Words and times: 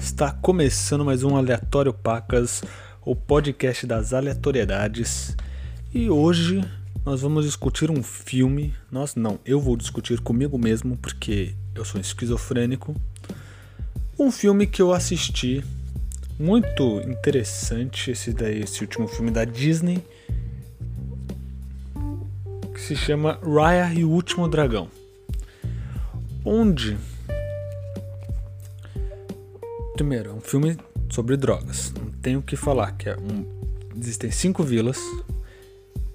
Está 0.00 0.32
começando 0.32 1.04
mais 1.04 1.22
um 1.22 1.36
Aleatório 1.36 1.92
Pacas, 1.92 2.62
o 3.04 3.14
podcast 3.14 3.86
das 3.86 4.14
aleatoriedades. 4.14 5.36
E 5.92 6.08
hoje 6.08 6.64
nós 7.04 7.20
vamos 7.20 7.44
discutir 7.44 7.90
um 7.90 8.02
filme. 8.02 8.74
Nós 8.90 9.14
não, 9.14 9.38
eu 9.44 9.60
vou 9.60 9.76
discutir 9.76 10.18
comigo 10.20 10.56
mesmo 10.58 10.96
porque 10.96 11.54
eu 11.74 11.84
sou 11.84 12.00
esquizofrênico. 12.00 12.96
Um 14.18 14.32
filme 14.32 14.66
que 14.66 14.80
eu 14.80 14.90
assisti 14.90 15.62
muito 16.38 17.02
interessante 17.02 18.10
esse 18.10 18.32
daí, 18.32 18.62
esse 18.62 18.80
último 18.80 19.06
filme 19.06 19.30
da 19.30 19.44
Disney, 19.44 20.02
que 22.72 22.80
se 22.80 22.96
chama 22.96 23.38
Raya 23.44 23.92
e 23.92 24.02
o 24.02 24.10
Último 24.10 24.48
Dragão. 24.48 24.90
Onde 26.42 26.96
Primeiro, 30.00 30.30
é 30.30 30.32
um 30.32 30.40
filme 30.40 30.78
sobre 31.10 31.36
drogas. 31.36 31.92
Não 31.92 32.10
tenho 32.10 32.38
o 32.38 32.42
que 32.42 32.56
falar, 32.56 32.92
que 32.92 33.10
é 33.10 33.16
um... 33.18 33.44
existem 33.94 34.30
cinco 34.30 34.64
vilas 34.64 34.98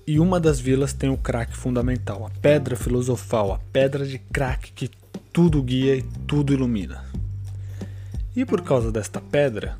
e 0.07 0.19
uma 0.19 0.39
das 0.39 0.59
vilas 0.59 0.91
tem 0.91 1.11
o 1.11 1.17
crack 1.17 1.55
fundamental, 1.55 2.25
a 2.25 2.31
pedra 2.41 2.75
filosofal, 2.75 3.53
a 3.53 3.59
pedra 3.71 4.03
de 4.03 4.17
crack 4.17 4.71
que 4.71 4.89
tudo 5.31 5.61
guia 5.61 5.97
e 5.97 6.01
tudo 6.25 6.51
ilumina. 6.51 7.05
E 8.35 8.43
por 8.43 8.63
causa 8.63 8.91
desta 8.91 9.21
pedra, 9.21 9.77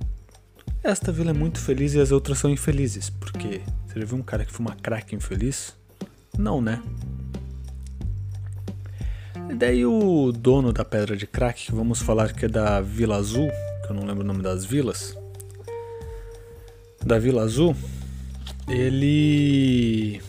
esta 0.84 1.12
vila 1.12 1.32
é 1.32 1.34
muito 1.34 1.60
feliz 1.60 1.96
e 1.96 2.00
as 2.00 2.12
outras 2.12 2.38
são 2.38 2.52
infelizes, 2.52 3.10
porque 3.10 3.62
você 3.88 4.02
já 4.02 4.06
viu 4.06 4.20
um 4.20 4.22
cara 4.22 4.46
que 4.46 4.52
fuma 4.52 4.78
crack 4.84 5.16
infeliz? 5.16 5.76
Não, 6.38 6.62
né? 6.62 6.80
E 9.50 9.56
daí 9.56 9.84
o 9.84 10.32
dono 10.32 10.72
da 10.72 10.86
pedra 10.86 11.18
de 11.18 11.26
crack, 11.26 11.66
que 11.66 11.72
vamos 11.72 12.04
falar 12.04 12.34
que 12.34 12.46
é 12.46 12.48
da 12.48 12.80
Vila 12.82 13.16
Azul, 13.16 13.50
que 13.86 13.92
eu 13.92 13.96
não 13.96 14.06
lembro 14.06 14.24
o 14.24 14.28
nome 14.28 14.42
das 14.42 14.66
vilas, 14.66 15.18
da 17.06 17.20
Vila 17.20 17.44
Azul, 17.44 17.76
ele 18.68 20.22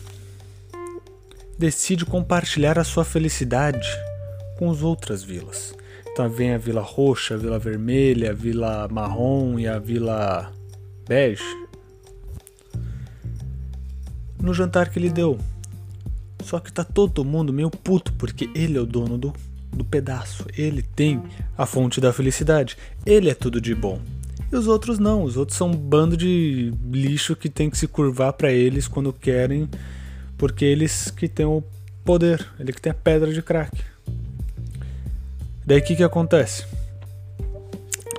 decide 1.57 2.05
compartilhar 2.05 2.77
a 2.77 2.83
sua 2.83 3.03
felicidade 3.03 3.87
com 4.57 4.69
as 4.69 4.83
outras 4.83 5.23
vilas. 5.23 5.73
Então 6.11 6.29
vem 6.29 6.53
a 6.53 6.57
Vila 6.57 6.81
Roxa, 6.81 7.35
a 7.35 7.37
Vila 7.37 7.59
Vermelha, 7.59 8.31
a 8.31 8.33
Vila 8.33 8.87
Marrom 8.87 9.59
e 9.59 9.67
a 9.67 9.79
Vila 9.79 10.51
Bege. 11.07 11.43
No 14.41 14.53
jantar 14.53 14.89
que 14.89 14.99
ele 14.99 15.09
deu. 15.09 15.37
Só 16.43 16.59
que 16.59 16.71
tá 16.71 16.83
todo 16.83 17.25
mundo 17.25 17.51
meio 17.51 17.69
puto 17.69 18.13
porque 18.13 18.49
ele 18.55 18.77
é 18.77 18.81
o 18.81 18.85
dono 18.85 19.17
do 19.17 19.33
do 19.77 19.85
pedaço. 19.85 20.45
Ele 20.57 20.81
tem 20.81 21.21
a 21.57 21.65
fonte 21.65 22.01
da 22.01 22.11
felicidade. 22.11 22.77
Ele 23.05 23.29
é 23.29 23.33
tudo 23.33 23.61
de 23.61 23.73
bom. 23.73 24.01
E 24.51 24.55
os 24.55 24.67
outros 24.67 24.99
não. 24.99 25.23
Os 25.23 25.37
outros 25.37 25.57
são 25.57 25.69
um 25.69 25.75
bando 25.75 26.17
de 26.17 26.73
lixo 26.91 27.35
que 27.35 27.49
tem 27.49 27.69
que 27.69 27.77
se 27.77 27.87
curvar 27.87 28.33
para 28.33 28.51
eles 28.51 28.87
quando 28.87 29.13
querem, 29.13 29.69
porque 30.37 30.65
eles 30.65 31.11
que 31.11 31.27
têm 31.27 31.45
o 31.45 31.63
poder. 32.03 32.45
Ele 32.59 32.73
que 32.73 32.81
tem 32.81 32.91
a 32.91 32.95
pedra 32.95 33.33
de 33.33 33.41
crack. 33.41 33.77
Daí 35.65 35.79
o 35.79 35.83
que, 35.83 35.95
que 35.95 36.03
acontece? 36.03 36.65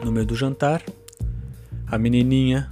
No 0.05 0.13
meio 0.13 0.27
do 0.27 0.37
jantar, 0.37 0.83
a 1.87 1.97
menininha, 1.97 2.71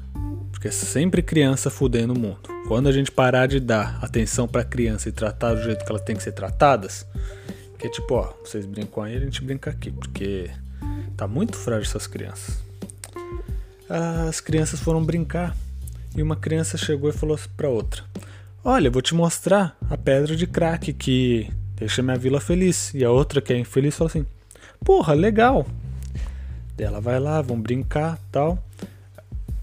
porque 0.52 0.68
é 0.68 0.70
sempre 0.70 1.22
criança 1.22 1.70
fudendo 1.70 2.12
o 2.12 2.18
mundo. 2.18 2.40
Quando 2.68 2.88
a 2.88 2.92
gente 2.92 3.10
parar 3.10 3.46
de 3.46 3.58
dar 3.58 3.98
atenção 4.02 4.46
para 4.46 4.64
criança 4.64 5.08
e 5.08 5.12
tratar 5.12 5.54
do 5.54 5.62
jeito 5.62 5.84
que 5.84 5.90
elas 5.90 6.02
têm 6.02 6.14
que 6.14 6.22
ser 6.22 6.32
tratadas, 6.32 7.06
que 7.86 7.88
é 7.88 7.88
tipo, 7.88 8.14
ó, 8.14 8.32
vocês 8.44 8.66
brincam 8.66 9.02
aí, 9.02 9.16
a 9.16 9.20
gente 9.20 9.42
brinca 9.42 9.70
aqui, 9.70 9.92
porque 9.92 10.50
tá 11.16 11.28
muito 11.28 11.56
frágil 11.56 11.84
essas 11.84 12.06
crianças. 12.06 12.60
As 13.88 14.40
crianças 14.40 14.80
foram 14.80 15.04
brincar 15.04 15.56
e 16.16 16.22
uma 16.22 16.34
criança 16.34 16.76
chegou 16.76 17.08
e 17.08 17.12
falou 17.12 17.38
pra 17.56 17.68
outra: 17.68 18.02
Olha, 18.64 18.90
vou 18.90 19.00
te 19.00 19.14
mostrar 19.14 19.76
a 19.88 19.96
pedra 19.96 20.34
de 20.34 20.46
crack 20.46 20.92
que 20.92 21.48
deixa 21.76 22.02
minha 22.02 22.18
vila 22.18 22.40
feliz. 22.40 22.92
E 22.92 23.04
a 23.04 23.10
outra 23.10 23.40
que 23.40 23.52
é 23.52 23.58
infeliz 23.58 23.96
falou 23.96 24.08
assim: 24.08 24.26
Porra, 24.84 25.14
legal. 25.14 25.64
Ela 26.76 27.00
vai 27.00 27.20
lá, 27.20 27.40
vão 27.40 27.60
brincar 27.60 28.18
tal. 28.32 28.58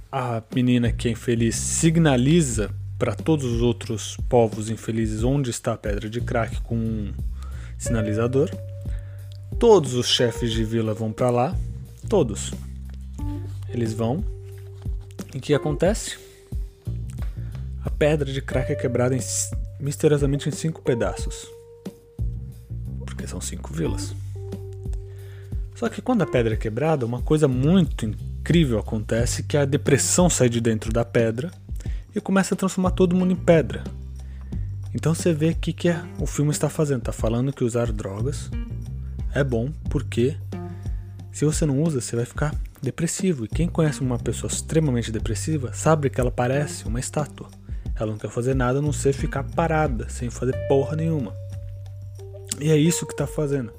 A 0.10 0.42
menina 0.56 0.92
que 0.92 1.10
é 1.10 1.12
infeliz 1.12 1.56
signaliza 1.56 2.72
para 2.98 3.14
todos 3.16 3.46
os 3.46 3.62
outros 3.62 4.16
povos 4.30 4.70
infelizes 4.70 5.24
onde 5.24 5.50
está 5.50 5.74
a 5.74 5.78
pedra 5.78 6.10
de 6.10 6.22
crack 6.22 6.62
com 6.62 7.12
sinalizador. 7.78 8.50
Todos 9.60 9.94
os 9.94 10.08
chefes 10.08 10.52
de 10.52 10.64
vila 10.64 10.94
vão 10.94 11.12
para 11.12 11.30
lá, 11.30 11.56
todos. 12.10 12.52
Eles 13.70 13.94
vão. 13.94 14.24
E 15.34 15.38
o 15.38 15.42
que 15.42 15.54
acontece? 15.54 16.18
A 17.84 17.90
pedra 17.90 18.32
de 18.32 18.42
crack 18.42 18.72
é 18.72 18.76
quebrada 18.76 19.16
em, 19.16 19.20
misteriosamente 19.80 20.48
em 20.48 20.52
cinco 20.52 20.82
pedaços. 20.82 21.48
Porque 23.06 23.28
são 23.28 23.42
cinco 23.42 23.74
vilas. 23.74 24.16
Só 25.76 25.90
que 25.90 26.02
quando 26.02 26.22
a 26.22 26.28
pedra 26.28 26.54
é 26.54 26.58
quebrada, 26.58 27.06
uma 27.06 27.22
coisa 27.22 27.48
muito 27.48 28.06
incrível 28.06 28.80
acontece 28.80 29.44
que 29.44 29.58
a 29.58 29.66
depressão 29.66 30.30
sai 30.30 30.50
de 30.50 30.62
dentro 30.62 30.94
da 30.94 31.04
pedra 31.04 31.52
e 32.16 32.22
começa 32.22 32.54
a 32.54 32.58
transformar 32.58 32.92
todo 32.92 33.16
mundo 33.16 33.34
em 33.34 33.36
pedra. 33.36 33.84
Então 34.94 35.14
você 35.14 35.34
vê 35.34 35.50
o 35.50 35.56
que, 35.56 35.74
que 35.74 35.90
é, 35.90 36.02
o 36.20 36.26
filme 36.26 36.52
está 36.52 36.70
fazendo. 36.70 37.00
Está 37.00 37.12
falando 37.12 37.52
que 37.52 37.64
usar 37.64 37.92
drogas 37.92 38.50
é 39.34 39.44
bom 39.44 39.72
porque 39.90 40.38
se 41.32 41.46
você 41.46 41.66
não 41.66 41.82
usa, 41.82 42.00
você 42.00 42.16
vai 42.16 42.26
ficar 42.26 42.54
depressivo. 42.82 43.46
E 43.46 43.48
quem 43.48 43.68
conhece 43.68 44.02
uma 44.02 44.20
pessoa 44.20 44.52
extremamente 44.52 45.12
depressiva 45.12 45.74
sabe 45.74 46.10
que 46.10 46.22
ela 46.22 46.32
parece 46.32 46.86
uma 46.86 47.00
estátua. 47.00 47.48
Ela 47.96 48.12
não 48.12 48.18
quer 48.18 48.30
fazer 48.30 48.54
nada 48.54 48.80
a 48.80 48.82
não 48.82 48.94
ser 48.94 49.14
ficar 49.14 49.44
parada, 49.44 50.08
sem 50.10 50.30
fazer 50.30 50.56
porra 50.68 50.96
nenhuma. 50.96 51.34
E 52.60 52.72
é 52.72 52.78
isso 52.78 53.06
que 53.06 53.14
está 53.14 53.26
fazendo. 53.26 53.72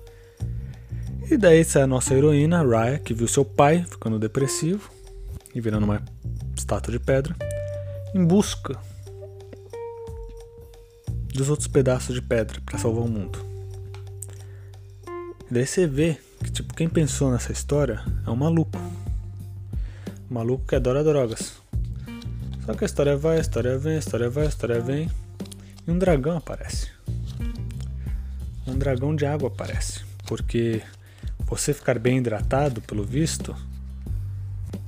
E 1.30 1.36
daí 1.36 1.64
sai 1.64 1.82
a 1.82 1.86
nossa 1.86 2.14
heroína, 2.14 2.62
Raya, 2.62 2.98
que 2.98 3.14
viu 3.14 3.26
seu 3.28 3.44
pai 3.44 3.84
ficando 3.88 4.18
depressivo 4.18 4.90
e 5.54 5.60
virando 5.60 5.84
uma 5.84 6.02
estátua 6.56 6.92
de 6.92 6.98
pedra, 6.98 7.34
em 8.14 8.24
busca 8.24 8.78
dos 11.34 11.50
outros 11.50 11.66
pedaços 11.66 12.14
de 12.14 12.22
pedra 12.22 12.60
para 12.64 12.78
salvar 12.78 13.04
o 13.04 13.08
mundo. 13.08 13.44
Daí 15.50 15.66
você 15.66 15.86
vê 15.86 16.16
que 16.42 16.50
tipo 16.50 16.72
quem 16.74 16.88
pensou 16.88 17.30
nessa 17.30 17.52
história 17.52 18.02
é 18.24 18.30
um 18.30 18.36
maluco. 18.36 18.78
Um 20.30 20.34
maluco 20.34 20.64
que 20.66 20.76
adora 20.76 21.02
drogas. 21.02 21.54
Só 22.64 22.72
que 22.74 22.84
a 22.84 22.86
história 22.86 23.16
vai, 23.16 23.38
a 23.38 23.40
história 23.40 23.76
vem, 23.76 23.96
a 23.96 23.98
história 23.98 24.30
vai, 24.30 24.46
a 24.46 24.48
história 24.48 24.80
vem. 24.80 25.10
E 25.86 25.90
um 25.90 25.98
dragão 25.98 26.36
aparece. 26.36 26.88
Um 28.66 28.78
dragão 28.78 29.14
de 29.14 29.26
água 29.26 29.48
aparece. 29.48 30.02
Porque 30.26 30.82
você 31.40 31.74
ficar 31.74 31.98
bem 31.98 32.18
hidratado, 32.18 32.80
pelo 32.80 33.04
visto, 33.04 33.54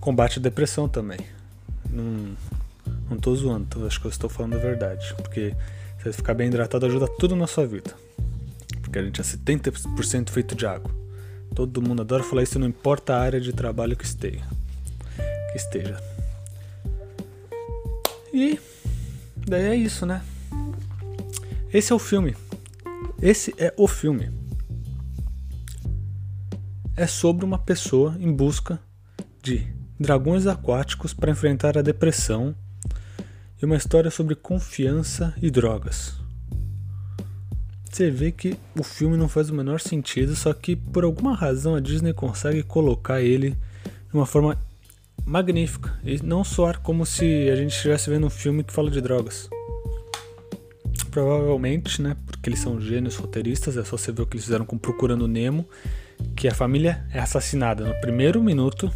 combate 0.01 0.39
a 0.39 0.43
depressão 0.43 0.89
também. 0.89 1.19
Não, 1.91 2.35
não 3.11 3.19
tô 3.19 3.35
zoando, 3.35 3.87
acho 3.87 4.01
que 4.01 4.07
eu 4.07 4.11
estou 4.11 4.31
falando 4.31 4.55
a 4.55 4.59
verdade. 4.59 5.15
Porque 5.17 5.55
você 6.07 6.13
ficar 6.13 6.35
bem 6.35 6.49
hidratado 6.49 6.87
ajuda 6.87 7.09
tudo 7.19 7.35
na 7.35 7.47
sua 7.47 7.67
vida. 7.67 7.95
Porque 8.81 8.99
a 8.99 9.03
gente 9.03 9.21
é 9.21 9.25
70% 9.25 10.31
feito 10.31 10.55
de 10.55 10.65
água. 10.67 10.95
Todo 11.55 11.83
mundo 11.83 12.03
adora 12.03 12.23
falar 12.23 12.43
isso, 12.43 12.59
não 12.59 12.69
importa 12.69 13.15
a 13.15 13.21
área 13.21 13.41
de 13.41 13.53
trabalho 13.53 13.97
que 13.97 14.05
esteja. 14.05 14.47
Que 15.51 15.57
esteja. 15.57 16.01
E 18.33 18.61
daí 19.37 19.65
é 19.65 19.75
isso, 19.75 20.07
né? 20.07 20.23
Esse 21.73 21.93
é 21.93 21.95
o 21.95 21.99
filme. 21.99 22.37
Esse 23.21 23.55
é 23.59 23.73
o 23.77 23.89
filme. 23.89 24.31
É 26.95 27.07
sobre 27.07 27.45
uma 27.45 27.59
pessoa 27.59 28.17
em 28.21 28.33
busca 28.33 28.79
de 29.43 29.67
dragões 29.99 30.47
aquáticos 30.47 31.13
para 31.13 31.31
enfrentar 31.31 31.77
a 31.77 31.83
depressão 31.83 32.55
e 33.61 33.65
uma 33.65 33.77
história 33.77 34.11
sobre 34.11 34.35
confiança 34.35 35.35
e 35.41 35.51
drogas. 35.51 36.15
Você 37.91 38.11
vê 38.11 38.31
que 38.31 38.59
o 38.79 38.83
filme 38.83 39.17
não 39.17 39.29
faz 39.29 39.49
o 39.49 39.55
menor 39.55 39.81
sentido, 39.81 40.37
só 40.37 40.53
que 40.53 40.77
por 40.77 41.05
alguma 41.05 41.35
razão 41.35 41.75
a 41.75 41.81
Disney 41.81 42.13
consegue 42.13 42.63
colocar 42.63 43.23
ele 43.23 43.51
de 44.11 44.15
uma 44.15 44.27
forma 44.27 44.59
magnífica 45.25 45.99
e 46.05 46.23
não 46.23 46.45
soar 46.45 46.81
como 46.81 47.07
se 47.07 47.49
a 47.49 47.57
gente 47.57 47.75
estivesse 47.75 48.11
vendo 48.11 48.27
um 48.27 48.31
filme 48.31 48.63
que 48.63 48.73
fala 48.73 48.91
de 48.91 49.01
drogas. 49.01 49.49
Provavelmente, 51.11 52.03
né, 52.03 52.15
porque 52.27 52.51
eles 52.51 52.61
são 52.61 52.79
gênios 52.79 53.17
roteiristas, 53.17 53.79
é 53.79 53.85
só 53.85 53.97
você 53.97 54.13
ver 54.13 54.23
o 54.23 54.27
que 54.27 54.37
eles 54.37 54.45
fizeram 54.45 54.67
com 54.67 54.77
Procurando 54.77 55.27
Nemo, 55.27 55.67
que 56.37 56.47
a 56.47 56.55
família 56.55 57.07
é 57.11 57.19
assassinada 57.19 57.83
no 57.83 57.99
primeiro 58.03 58.43
minuto, 58.43 58.93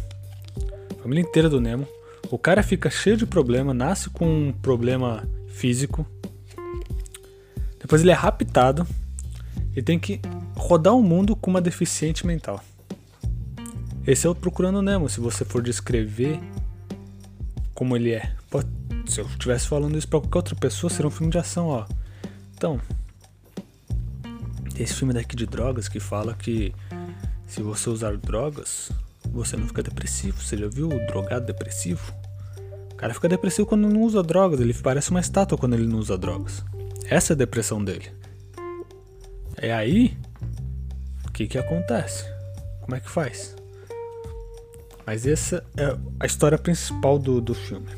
a 0.99 1.01
família 1.01 1.23
inteira 1.23 1.49
do 1.49 1.59
Nemo, 1.59 1.87
o 2.31 2.37
cara 2.37 2.63
fica 2.63 2.89
cheio 2.89 3.17
de 3.17 3.25
problema, 3.25 3.73
nasce 3.73 4.09
com 4.09 4.25
um 4.25 4.53
problema 4.53 5.27
físico. 5.49 6.07
Depois 7.77 8.01
ele 8.01 8.11
é 8.11 8.13
raptado 8.13 8.87
e 9.75 9.81
tem 9.81 9.99
que 9.99 10.21
rodar 10.55 10.95
o 10.95 11.03
mundo 11.03 11.35
com 11.35 11.51
uma 11.51 11.59
deficiente 11.59 12.25
mental. 12.25 12.63
Esse 14.07 14.25
é 14.25 14.29
o 14.29 14.33
Procurando 14.33 14.81
Nemo, 14.81 15.09
se 15.09 15.19
você 15.19 15.43
for 15.43 15.61
descrever 15.61 16.39
como 17.73 17.97
ele 17.97 18.11
é. 18.11 18.33
Se 19.05 19.19
eu 19.19 19.25
estivesse 19.25 19.67
falando 19.67 19.97
isso 19.97 20.07
pra 20.07 20.21
qualquer 20.21 20.37
outra 20.37 20.55
pessoa, 20.55 20.89
seria 20.89 21.07
um 21.07 21.11
filme 21.11 21.31
de 21.31 21.37
ação, 21.37 21.67
ó. 21.67 21.85
Então, 22.55 22.79
esse 24.77 24.93
filme 24.93 25.13
daqui 25.13 25.35
de 25.35 25.45
drogas 25.45 25.89
que 25.89 25.99
fala 25.99 26.33
que 26.33 26.73
se 27.45 27.61
você 27.61 27.89
usar 27.89 28.15
drogas, 28.15 28.89
você 29.33 29.57
não 29.57 29.67
fica 29.67 29.83
depressivo. 29.83 30.41
Você 30.41 30.55
já 30.55 30.67
viu 30.67 30.87
o 30.87 31.07
drogado 31.07 31.45
depressivo? 31.45 32.20
Cara 33.01 33.15
fica 33.15 33.27
depressivo 33.27 33.67
quando 33.67 33.89
não 33.89 34.03
usa 34.03 34.21
drogas, 34.21 34.59
ele 34.59 34.75
parece 34.75 35.09
uma 35.09 35.19
estátua 35.19 35.57
quando 35.57 35.73
ele 35.73 35.87
não 35.87 35.97
usa 35.97 36.15
drogas. 36.15 36.63
Essa 37.05 37.33
é 37.33 37.35
a 37.35 37.37
depressão 37.37 37.83
dele. 37.83 38.11
É 39.57 39.73
aí 39.73 40.15
o 41.27 41.31
que, 41.31 41.47
que 41.47 41.57
acontece? 41.57 42.23
Como 42.81 42.95
é 42.95 42.99
que 42.99 43.09
faz? 43.09 43.55
Mas 45.03 45.25
essa 45.25 45.65
é 45.75 45.97
a 46.19 46.27
história 46.27 46.59
principal 46.59 47.17
do, 47.17 47.41
do 47.41 47.55
filme. 47.55 47.89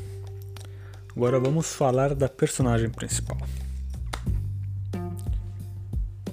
Agora 1.14 1.38
vamos 1.38 1.74
falar 1.74 2.14
da 2.14 2.26
personagem 2.26 2.88
principal. 2.88 3.36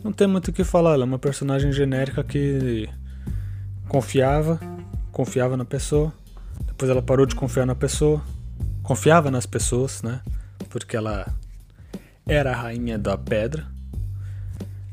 Não 0.01 0.13
tem 0.13 0.27
muito 0.27 0.47
o 0.47 0.53
que 0.53 0.63
falar, 0.63 0.93
ela 0.93 1.03
é 1.03 1.05
uma 1.05 1.19
personagem 1.19 1.73
genérica 1.73 2.23
que 2.23 2.87
confiava, 3.89 4.61
confiava 5.11 5.57
na 5.57 5.65
pessoa, 5.65 6.13
depois 6.67 6.89
ela 6.89 7.01
parou 7.01 7.25
de 7.25 7.35
confiar 7.35 7.65
na 7.65 7.75
pessoa, 7.75 8.23
confiava 8.91 9.31
nas 9.31 9.45
pessoas, 9.45 10.03
né? 10.03 10.19
Porque 10.69 10.97
ela 10.97 11.25
era 12.27 12.51
a 12.51 12.55
rainha 12.55 12.99
da 12.99 13.17
pedra. 13.17 13.65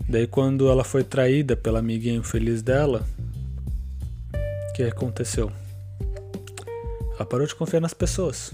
Daí 0.08 0.24
quando 0.24 0.70
ela 0.70 0.84
foi 0.84 1.02
traída 1.02 1.56
pela 1.56 1.80
amiguinha 1.80 2.14
infeliz 2.14 2.62
dela, 2.62 3.04
o 4.70 4.72
que 4.74 4.84
aconteceu? 4.84 5.50
Ela 7.16 7.26
parou 7.26 7.44
de 7.44 7.56
confiar 7.56 7.80
nas 7.80 7.92
pessoas. 7.92 8.52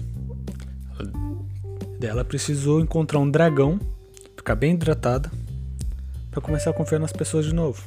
Daí 1.99 2.09
ela 2.09 2.25
precisou 2.25 2.81
encontrar 2.81 3.19
um 3.19 3.29
dragão, 3.29 3.79
ficar 4.35 4.55
bem 4.55 4.73
hidratada, 4.73 5.31
para 6.31 6.41
começar 6.41 6.71
a 6.71 6.73
confiar 6.73 6.97
nas 6.97 7.13
pessoas 7.13 7.45
de 7.45 7.53
novo. 7.53 7.83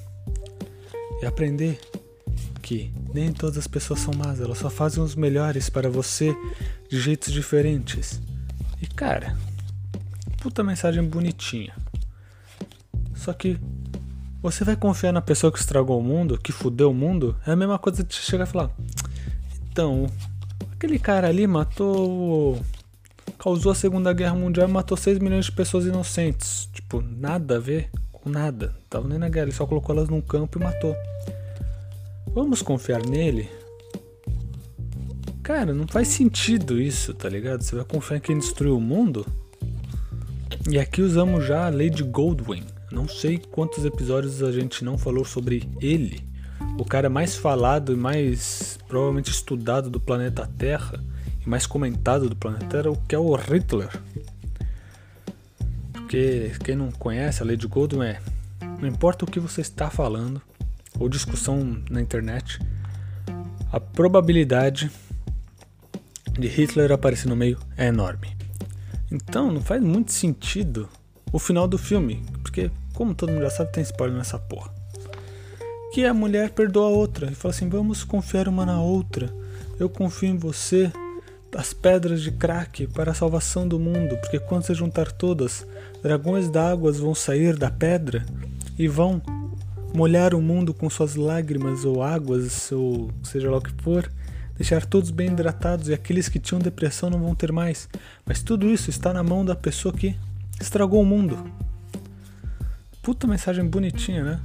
E 1.21 1.27
aprender 1.27 1.77
que 2.63 2.93
nem 3.13 3.33
todas 3.33 3.59
as 3.59 3.67
pessoas 3.67 4.01
são 4.01 4.13
más, 4.15 4.41
elas 4.41 4.59
só 4.59 4.69
fazem 4.69 5.03
os 5.03 5.15
melhores 5.15 5.71
para 5.71 5.89
você 5.89 6.37
de 6.91 7.01
jeitos 7.01 7.33
diferentes. 7.33 8.21
E 8.81 8.87
cara, 8.87 9.37
puta 10.41 10.63
mensagem 10.63 11.03
bonitinha. 11.03 11.75
Só 13.15 13.33
que 13.33 13.59
você 14.41 14.63
vai 14.63 14.77
confiar 14.77 15.13
na 15.13 15.21
pessoa 15.21 15.53
que 15.53 15.59
estragou 15.59 15.99
o 15.99 16.03
mundo, 16.03 16.39
que 16.39 16.53
fudeu 16.53 16.91
o 16.91 16.95
mundo? 16.95 17.37
É 17.47 17.53
a 17.53 17.57
mesma 17.57 17.79
coisa 17.79 18.05
de 18.05 18.15
chegar 18.15 18.45
e 18.45 18.51
falar: 18.51 18.71
Então, 19.71 20.07
aquele 20.73 20.99
cara 20.99 21.29
ali 21.29 21.47
matou. 21.47 22.63
causou 23.39 23.73
a 23.73 23.75
Segunda 23.75 24.13
Guerra 24.13 24.35
Mundial 24.35 24.69
e 24.69 24.73
matou 24.73 24.97
6 24.97 25.19
milhões 25.19 25.47
de 25.47 25.53
pessoas 25.53 25.87
inocentes. 25.87 26.69
Tipo, 26.73 27.03
nada 27.03 27.57
a 27.57 27.61
ver 27.61 27.91
com 28.13 28.31
nada. 28.31 28.77
Tava 28.89 29.09
nem 29.09 29.19
na 29.19 29.29
guerra, 29.29 29.47
ele 29.47 29.53
só 29.53 29.67
colocou 29.67 29.95
elas 29.97 30.09
num 30.09 30.21
campo 30.21 30.59
e 30.59 30.63
matou. 30.63 30.95
Vamos 32.35 32.63
confiar 32.63 33.05
nele? 33.07 33.49
Cara, 35.43 35.73
não 35.73 35.89
faz 35.89 36.09
sentido 36.09 36.81
isso, 36.81 37.15
tá 37.15 37.29
ligado? 37.29 37.63
Você 37.63 37.75
vai 37.75 37.85
confiar 37.85 38.19
em 38.19 38.21
quem 38.21 38.39
destruiu 38.39 38.77
o 38.77 38.81
mundo? 38.81 39.27
E 40.69 40.79
aqui 40.79 41.01
usamos 41.01 41.47
já 41.47 41.67
a 41.67 41.71
de 41.71 42.03
Goldwyn. 42.03 42.65
Não 42.93 43.09
sei 43.09 43.39
quantos 43.39 43.85
episódios 43.85 44.43
a 44.43 44.53
gente 44.53 44.85
não 44.85 44.99
falou 44.99 45.25
sobre 45.25 45.69
ele. 45.81 46.23
O 46.79 46.85
cara 46.85 47.09
mais 47.09 47.35
falado 47.35 47.93
e 47.93 47.97
mais 47.97 48.79
provavelmente 48.87 49.31
estudado 49.31 49.89
do 49.89 49.99
planeta 49.99 50.47
Terra 50.59 51.03
e 51.45 51.49
mais 51.49 51.67
comentado 51.67 52.29
do 52.29 52.37
planeta 52.37 52.67
Terra, 52.67 52.91
o 52.91 52.97
que 52.97 53.15
é 53.15 53.19
o 53.19 53.35
Hitler. 53.35 53.91
Porque 55.93 56.53
quem 56.63 56.77
não 56.77 56.91
conhece 56.93 57.43
a 57.43 57.57
de 57.57 57.67
Goldwyn 57.67 58.09
é 58.09 58.21
não 58.81 58.89
importa 58.89 59.25
o 59.25 59.31
que 59.31 59.41
você 59.41 59.61
está 59.61 59.91
falando, 59.91 60.41
ou 60.99 61.09
discussão 61.09 61.83
na 61.91 62.01
internet, 62.01 62.59
a 63.73 63.79
probabilidade 63.79 64.91
de 66.39 66.49
Hitler 66.49 66.93
aparecer 66.93 67.29
no 67.29 67.37
meio 67.37 67.59
é 67.77 67.87
enorme. 67.87 68.37
Então 69.11 69.51
não 69.51 69.61
faz 69.61 69.83
muito 69.83 70.13
sentido 70.13 70.89
o 71.33 71.39
final 71.39 71.67
do 71.67 71.79
filme, 71.79 72.23
porque 72.43 72.71
como 72.95 73.15
todo 73.15 73.33
mundo 73.33 73.43
já 73.43 73.51
sabe, 73.51 73.73
tem 73.73 73.83
spoiler 73.83 74.17
nessa 74.17 74.39
porra. 74.39 74.71
Que 75.93 76.05
a 76.05 76.13
mulher 76.13 76.51
perdoa 76.51 76.87
a 76.87 76.91
outra 76.91 77.31
e 77.31 77.35
fala 77.35 77.55
assim: 77.55 77.69
vamos 77.69 78.05
confiar 78.05 78.49
uma 78.49 78.67
na 78.67 78.81
outra. 78.81 79.33
Eu 79.79 79.89
confio 79.89 80.29
em 80.29 80.37
você, 80.37 80.93
as 81.57 81.73
pedras 81.73 82.21
de 82.21 82.33
crack 82.33 82.87
para 82.89 83.13
a 83.13 83.15
salvação 83.15 83.67
do 83.67 83.79
mundo, 83.79 84.17
porque 84.19 84.39
quando 84.39 84.65
você 84.65 84.75
juntar 84.75 85.13
todas, 85.13 85.67
dragões 86.03 86.51
d'água 86.51 86.93
vão 86.93 87.15
sair 87.15 87.57
da 87.57 87.71
pedra 87.71 88.27
e 88.79 88.89
vão 88.89 89.23
molhar 89.95 90.35
o 90.35 90.43
mundo 90.43 90.75
com 90.75 90.89
suas 90.89 91.15
lágrimas 91.15 91.85
ou 91.85 92.03
águas, 92.03 92.71
ou 92.73 93.11
seja 93.23 93.51
lá 93.51 93.59
o 93.59 93.63
que 93.63 93.73
for, 93.83 94.11
deixar 94.57 94.85
todos 94.85 95.11
bem 95.11 95.29
hidratados 95.29 95.89
e 95.89 95.95
aqueles 95.95 96.29
que 96.29 96.39
tinham 96.39 96.61
depressão 96.61 97.09
não 97.09 97.21
vão 97.21 97.35
ter 97.35 97.53
mais. 97.53 97.89
Mas 98.27 98.43
tudo 98.43 98.69
isso 98.69 98.91
está 98.91 99.13
na 99.13 99.23
mão 99.23 99.45
da 99.45 99.55
pessoa 99.55 99.95
que 99.95 100.17
estragou 100.61 101.01
o 101.01 101.07
mundo. 101.07 101.51
Puta 103.03 103.27
mensagem 103.27 103.65
bonitinha, 103.65 104.25
né? 104.25 104.41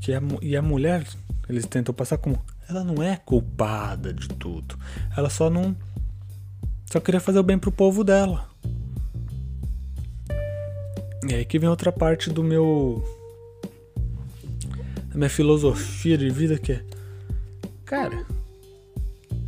Que 0.00 0.14
a, 0.14 0.22
e 0.40 0.56
a 0.56 0.62
mulher, 0.62 1.06
eles 1.48 1.66
tentam 1.66 1.94
passar 1.94 2.18
como 2.18 2.40
ela 2.68 2.82
não 2.82 3.02
é 3.02 3.16
culpada 3.16 4.12
de 4.12 4.28
tudo. 4.28 4.78
Ela 5.16 5.28
só 5.28 5.50
não 5.50 5.76
só 6.90 7.00
queria 7.00 7.20
fazer 7.20 7.38
o 7.38 7.42
bem 7.42 7.58
pro 7.58 7.72
povo 7.72 8.04
dela. 8.04 8.48
E 11.28 11.34
aí 11.34 11.44
que 11.44 11.58
vem 11.58 11.68
outra 11.68 11.90
parte 11.90 12.30
do 12.30 12.44
meu 12.44 13.02
da 15.14 15.18
minha 15.18 15.30
filosofia 15.30 16.18
de 16.18 16.28
vida 16.28 16.58
que 16.58 16.72
é 16.72 16.82
cara, 17.84 18.26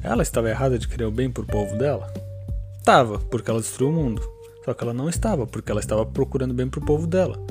ela 0.00 0.22
estava 0.22 0.48
errada 0.48 0.78
de 0.78 0.86
querer 0.86 1.04
o 1.04 1.10
bem 1.10 1.28
pro 1.28 1.44
povo 1.44 1.76
dela? 1.76 2.12
Tava, 2.84 3.18
porque 3.18 3.50
ela 3.50 3.60
destruiu 3.60 3.90
o 3.90 3.92
mundo. 3.92 4.22
Só 4.64 4.72
que 4.72 4.84
ela 4.84 4.94
não 4.94 5.08
estava, 5.08 5.44
porque 5.46 5.70
ela 5.70 5.80
estava 5.80 6.06
procurando 6.06 6.54
bem 6.54 6.68
pro 6.68 6.80
povo 6.80 7.06
dela. 7.06 7.44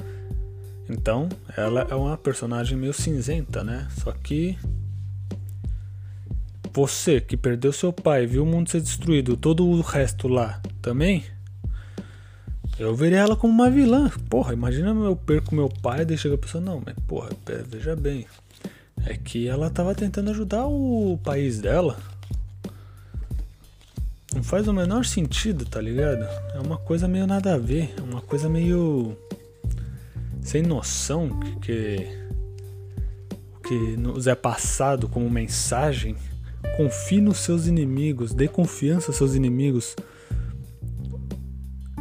Então, 0.90 1.28
ela 1.58 1.86
é 1.90 1.96
uma 1.96 2.18
personagem 2.18 2.78
meio 2.78 2.94
cinzenta, 2.94 3.64
né? 3.64 3.88
Só 4.02 4.14
que 4.14 4.58
você 6.72 7.20
que 7.20 7.36
perdeu 7.36 7.74
seu 7.74 7.92
pai, 7.92 8.26
viu 8.26 8.44
o 8.44 8.46
mundo 8.46 8.70
ser 8.70 8.80
destruído, 8.80 9.36
todo 9.36 9.66
o 9.66 9.82
resto 9.82 10.30
lá 10.30 10.62
também, 10.82 11.26
eu 12.78 12.94
veria 12.94 13.20
ela 13.20 13.36
como 13.36 13.54
uma 13.54 13.70
vilã. 13.70 14.10
Porra, 14.30 14.54
imagina 14.54 14.90
eu 14.90 15.16
perco 15.16 15.56
meu 15.56 15.70
pai 15.70 16.02
e 16.02 16.06
deixa 16.06 16.34
a 16.34 16.38
pessoa. 16.38 16.64
Não, 16.64 16.82
mas 16.86 16.96
porra, 17.08 17.30
veja 17.68 17.96
bem. 17.96 18.26
É 19.06 19.16
que 19.16 19.48
ela 19.48 19.70
tava 19.70 19.96
tentando 19.96 20.32
ajudar 20.32 20.66
o 20.66 21.20
país 21.24 21.62
dela. 21.62 21.98
Não 24.34 24.44
faz 24.44 24.68
o 24.68 24.74
menor 24.74 25.06
sentido, 25.06 25.66
tá 25.66 25.80
ligado? 25.80 26.24
É 26.54 26.60
uma 26.60 26.78
coisa 26.78 27.08
meio 27.08 27.26
nada 27.26 27.54
a 27.54 27.58
ver. 27.58 27.94
É 27.98 28.02
uma 28.02 28.22
coisa 28.22 28.50
meio. 28.50 29.16
sem 30.42 30.62
noção 30.62 31.40
que. 31.62 32.06
que 33.66 33.98
nos 33.98 34.28
é 34.28 34.36
passado 34.36 35.08
como 35.08 35.30
mensagem. 35.30 36.18
Confie 36.76 37.22
nos 37.22 37.38
seus 37.38 37.68
inimigos, 37.68 38.34
dê 38.34 38.50
confiança 38.50 39.12
aos 39.12 39.16
seus 39.16 39.36
inimigos. 39.36 39.96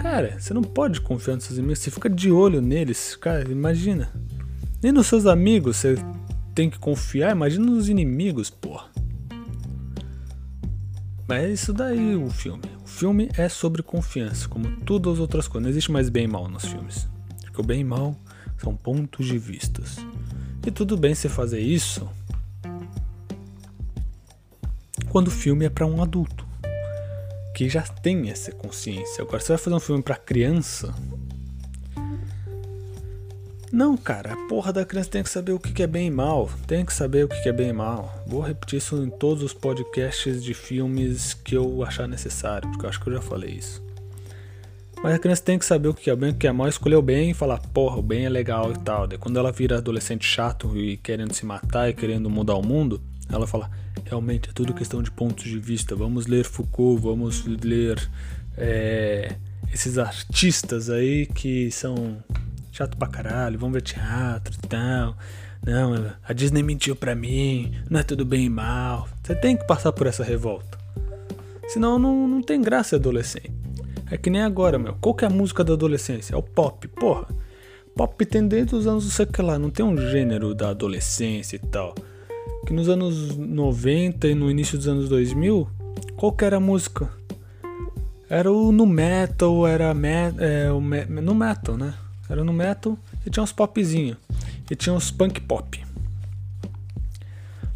Cara, 0.05 0.39
você 0.39 0.53
não 0.53 0.61
pode 0.61 1.01
confiar 1.01 1.35
nos 1.35 1.45
seus 1.45 1.57
inimigos, 1.57 1.79
você 1.79 1.91
fica 1.91 2.11
de 2.11 2.31
olho 2.31 2.61
neles. 2.61 3.17
Cara, 3.17 3.51
imagina. 3.51 4.13
Nem 4.83 4.93
nos 4.93 5.07
seus 5.07 5.25
amigos 5.25 5.79
você 5.79 5.97
tem 6.55 6.69
que 6.69 6.79
confiar, 6.79 7.33
imagina 7.33 7.65
nos 7.65 7.89
inimigos, 7.89 8.51
porra. 8.51 8.91
Mas 11.27 11.45
é 11.45 11.51
isso 11.51 11.73
daí 11.73 12.15
o 12.17 12.29
filme. 12.29 12.65
O 12.85 12.87
filme 12.87 13.31
é 13.39 13.49
sobre 13.49 13.83
confiança, 13.83 14.47
como 14.47 14.77
todas 14.83 15.15
as 15.15 15.21
outras 15.21 15.49
coisas. 15.49 15.63
Não 15.63 15.71
existe 15.71 15.91
mais 15.91 16.11
bem 16.11 16.25
e 16.25 16.29
mal 16.29 16.49
nos 16.49 16.67
filmes. 16.67 17.09
Porque 17.41 17.63
o 17.63 17.65
bem 17.65 17.81
e 17.81 17.85
mal 17.85 18.15
são 18.59 18.77
pontos 18.77 19.25
de 19.25 19.39
vistas. 19.39 19.97
E 20.67 20.71
tudo 20.71 20.99
bem 20.99 21.15
você 21.15 21.31
fazer 21.31 21.61
isso 21.61 22.07
quando 25.09 25.29
o 25.29 25.31
filme 25.31 25.65
é 25.65 25.71
para 25.71 25.87
um 25.87 26.03
adulto 26.03 26.44
que 27.55 27.69
já 27.69 27.83
tem 27.83 28.29
essa 28.31 28.51
consciência. 28.51 29.23
Agora, 29.23 29.41
você 29.41 29.49
vai 29.49 29.59
fazer 29.59 29.77
um 29.77 29.81
filme 29.81 30.03
para 30.03 30.17
criança? 30.17 30.93
Não, 33.73 33.97
cara, 33.97 34.35
a 34.35 34.49
porra 34.49 34.73
da 34.73 34.85
criança 34.85 35.11
tem 35.11 35.23
que 35.23 35.31
saber 35.31 35.53
o 35.53 35.59
que 35.59 35.83
é 35.83 35.87
bem 35.87 36.09
e 36.09 36.11
mal. 36.11 36.51
Tem 36.67 36.85
que 36.85 36.93
saber 36.93 37.25
o 37.25 37.29
que 37.29 37.49
é 37.49 37.53
bem 37.53 37.71
e 37.71 37.73
mal. 37.73 38.23
Vou 38.27 38.41
repetir 38.41 38.79
isso 38.79 38.97
em 39.03 39.11
todos 39.11 39.43
os 39.43 39.53
podcasts 39.53 40.43
de 40.43 40.53
filmes 40.53 41.35
que 41.35 41.57
eu 41.57 41.83
achar 41.83 42.07
necessário, 42.09 42.69
porque 42.71 42.87
eu 42.87 42.91
acho 42.91 43.01
que 43.01 43.09
eu 43.09 43.15
já 43.15 43.21
falei 43.21 43.51
isso. 43.51 43.83
Mas 45.03 45.15
a 45.15 45.19
criança 45.19 45.43
tem 45.43 45.59
que 45.59 45.67
saber 45.67 45.89
o 45.89 45.95
que 45.95 46.09
é 46.09 46.17
bem 46.17 46.31
e 46.31 46.33
o 46.33 46.37
que 46.37 46.47
é 46.47 46.53
mal, 46.53 46.69
escolher 46.69 46.97
o 46.97 47.03
bem 47.03 47.31
e 47.31 47.35
falar, 47.35 47.59
porra, 47.59 47.99
o 47.99 48.03
bem 48.03 48.25
é 48.25 48.29
legal 48.29 48.73
e 48.73 48.79
tal. 48.79 49.07
Daí 49.07 49.19
quando 49.19 49.39
ela 49.39 49.53
vira 49.53 49.79
adolescente 49.79 50.25
chato 50.25 50.77
e 50.79 50.97
querendo 50.97 51.35
se 51.35 51.45
matar 51.45 51.91
e 51.91 51.93
querendo 51.93 52.31
mudar 52.31 52.55
o 52.55 52.67
mundo, 52.67 53.01
Ela 53.29 53.47
fala, 53.47 53.71
realmente 54.05 54.51
é 54.51 54.53
tudo 54.53 54.75
questão 54.75 55.03
de 55.03 55.11
pontos 55.11 55.45
de 55.45 55.59
vista. 55.59 55.97
Vamos 55.97 56.27
ler 56.27 56.45
Foucault, 56.45 57.03
vamos 57.03 57.45
ler 57.47 57.99
é, 58.57 59.37
esses 59.73 59.99
artistas 59.99 60.91
aí 60.91 61.27
que 61.27 61.71
são 61.71 62.23
chato 62.71 62.97
pra 62.97 63.09
caralho, 63.09 63.59
vamos 63.59 63.75
ver 63.75 63.83
teatro 63.83 64.55
e 64.55 64.69
tal. 64.69 65.17
Não, 65.67 66.13
a 66.23 66.33
Disney 66.33 66.63
mentiu 66.63 66.95
pra 66.95 67.15
mim, 67.15 67.75
não 67.89 68.01
é 68.01 68.03
tudo 68.03 68.25
bem 68.25 68.45
e 68.45 68.51
mal. 68.51 69.09
Você 69.23 69.35
tem 69.35 69.57
que 69.57 69.67
passar 69.67 69.93
por 69.93 70.07
essa 70.07 70.23
revolta. 70.23 70.79
Senão 71.69 71.99
não, 71.99 72.29
não 72.29 72.43
tem 72.43 72.61
graça 72.61 72.97
adolescente. 72.97 73.53
É 74.11 74.19
que 74.19 74.29
nem 74.29 74.43
agora, 74.43 74.79
meu. 74.79 74.95
Qual 75.01 75.15
que 75.15 75.25
é 75.25 75.29
a 75.29 75.31
música 75.31 75.65
da 75.65 75.73
adolescência? 75.73 76.35
É 76.35 76.37
o 76.37 76.43
pop, 76.43 76.87
porra. 76.89 77.27
Pop 77.97 78.27
tem 78.27 78.47
desde 78.47 78.75
os 78.75 78.87
anos, 78.87 79.05
sei 79.13 79.25
que 79.25 79.41
lá, 79.41 79.59
não 79.59 79.71
tem 79.71 79.85
um 79.85 79.97
gênero 79.97 80.55
da 80.55 80.69
adolescência 80.69 81.57
e 81.57 81.59
tal. 81.61 81.95
Que 82.67 82.73
nos 82.73 82.89
anos 82.89 83.37
90 83.37 84.27
e 84.29 84.35
no 84.35 84.51
início 84.51 84.79
dos 84.79 84.89
anos 84.89 85.09
2000, 85.09 85.69
qual 86.17 86.33
que 86.33 86.45
era 86.45 86.57
a 86.57 86.61
música? 86.61 87.11
Era 88.29 88.51
o 88.51 88.73
no 88.73 88.87
metal, 88.87 89.67
era 89.67 89.93
me, 89.93 90.09
é, 90.39 90.73
o 90.73 90.81
me, 90.81 91.05
no 91.05 91.35
metal, 91.35 91.77
né? 91.77 91.95
Era 92.29 92.43
no 92.43 92.53
metal 92.53 92.99
e 93.27 93.31
tinha 93.31 93.43
uns 93.43 93.53
popzinhos. 93.53 94.17
E 94.71 94.75
tinha 94.75 94.95
uns 94.95 95.11
punk 95.11 95.41
pop. 95.43 95.85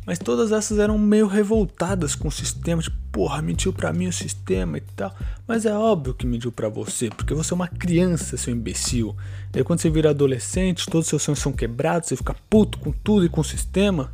Mas 0.07 0.19
todas 0.19 0.53
essas 0.53 0.79
eram 0.79 0.97
meio 0.97 1.27
revoltadas 1.27 2.15
com 2.15 2.29
o 2.29 2.33
sistema, 2.33 2.81
tipo, 2.81 2.97
porra, 3.13 3.43
mentiu 3.43 3.75
pra 3.75 3.93
mim 3.93 4.07
o 4.07 4.13
sistema 4.13 4.79
e 4.79 4.81
tal. 4.81 5.15
Mas 5.47 5.67
é 5.67 5.73
óbvio 5.77 6.15
que 6.15 6.27
mentiu 6.27 6.51
pra 6.51 6.71
você, 6.71 7.11
porque 7.11 7.35
você 7.35 7.53
é 7.53 7.55
uma 7.55 7.69
criança, 7.69 8.39
seu 8.39 8.55
imbecil. 8.55 9.15
E 9.55 9.59
aí 9.59 9.65
quando 9.65 9.81
você 9.81 9.91
vira 9.91 10.09
adolescente, 10.09 10.87
todos 10.87 11.07
os 11.07 11.11
seus 11.11 11.23
sonhos 11.23 11.41
são 11.41 11.53
quebrados, 11.53 12.09
você 12.09 12.17
fica 12.17 12.35
puto 12.49 12.79
com 12.79 12.91
tudo 12.91 13.27
e 13.27 13.29
com 13.29 13.43
o 13.43 13.45
sistema. 13.45 14.11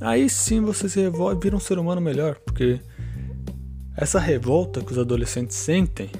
Aí 0.00 0.28
sim 0.28 0.60
você 0.60 0.88
se 0.88 1.00
revolta 1.00 1.36
e 1.36 1.42
vira 1.42 1.56
um 1.56 1.60
ser 1.60 1.78
humano 1.78 2.00
melhor, 2.00 2.36
porque 2.36 2.80
essa 3.96 4.20
revolta 4.20 4.80
que 4.80 4.92
os 4.92 4.98
adolescentes 4.98 5.56
sentem 5.56 6.10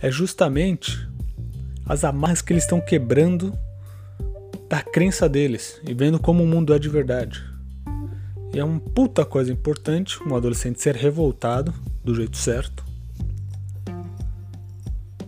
é 0.00 0.10
justamente 0.10 1.06
as 1.86 2.02
amarras 2.02 2.40
que 2.40 2.52
eles 2.52 2.64
estão 2.64 2.80
quebrando 2.80 3.52
da 4.68 4.82
crença 4.82 5.28
deles 5.28 5.80
e 5.86 5.92
vendo 5.92 6.18
como 6.18 6.42
o 6.42 6.46
mundo 6.46 6.72
é 6.72 6.78
de 6.78 6.88
verdade. 6.88 7.44
E 8.54 8.58
é 8.58 8.64
uma 8.64 8.80
puta 8.80 9.24
coisa 9.24 9.52
importante 9.52 10.22
um 10.22 10.34
adolescente 10.34 10.80
ser 10.80 10.94
revoltado 10.94 11.74
do 12.02 12.14
jeito 12.14 12.36
certo. 12.36 12.84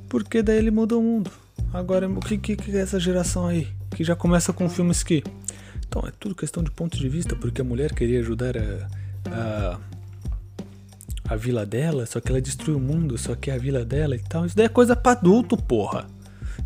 Porque 0.09 0.43
daí 0.43 0.59
ele 0.59 0.71
muda 0.71 0.97
o 0.97 1.03
mundo. 1.03 1.31
Agora, 1.73 2.09
o 2.09 2.21
que, 2.21 2.39
que, 2.39 2.57
que 2.57 2.77
é 2.77 2.81
essa 2.81 2.99
geração 2.99 3.47
aí? 3.47 3.69
Que 3.91 4.05
já 4.05 4.15
começa 4.15 4.53
com 4.53 4.69
filmes 4.69 5.03
que. 5.03 5.23
Então, 5.89 6.03
é 6.07 6.13
tudo 6.19 6.35
questão 6.35 6.63
de 6.63 6.71
ponto 6.71 6.97
de 6.97 7.09
vista, 7.09 7.35
porque 7.37 7.61
a 7.61 7.65
mulher 7.65 7.95
queria 7.95 8.21
ajudar 8.21 8.55
a, 8.57 8.89
a, 9.31 9.79
a 11.29 11.37
vila 11.37 11.65
dela, 11.65 12.07
só 12.07 12.21
que 12.21 12.31
ela 12.31 12.41
destruiu 12.41 12.79
o 12.79 12.81
mundo, 12.81 13.17
só 13.17 13.35
que 13.35 13.51
é 13.51 13.55
a 13.55 13.59
vila 13.59 13.85
dela 13.85 14.17
e 14.17 14.21
tal. 14.21 14.47
Isso 14.47 14.57
daí 14.57 14.67
é 14.67 14.69
coisa 14.69 14.95
pra 14.95 15.13
adulto, 15.13 15.57
porra. 15.57 16.07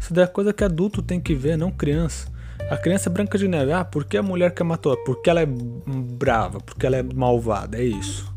Isso 0.00 0.12
daí 0.12 0.24
é 0.24 0.26
coisa 0.26 0.52
que 0.52 0.64
adulto 0.64 1.02
tem 1.02 1.20
que 1.20 1.34
ver, 1.34 1.56
não 1.56 1.70
criança. 1.70 2.28
A 2.70 2.76
criança 2.76 3.08
é 3.08 3.12
branca 3.12 3.36
de 3.36 3.48
neve. 3.48 3.72
Ah, 3.72 3.84
por 3.84 4.04
que 4.04 4.16
a 4.16 4.22
mulher 4.22 4.54
que 4.54 4.62
matou? 4.62 4.96
Porque 5.04 5.28
ela 5.28 5.40
é 5.40 5.46
brava, 5.46 6.60
porque 6.60 6.86
ela 6.86 6.96
é 6.96 7.02
malvada, 7.02 7.78
é 7.78 7.84
isso. 7.84 8.32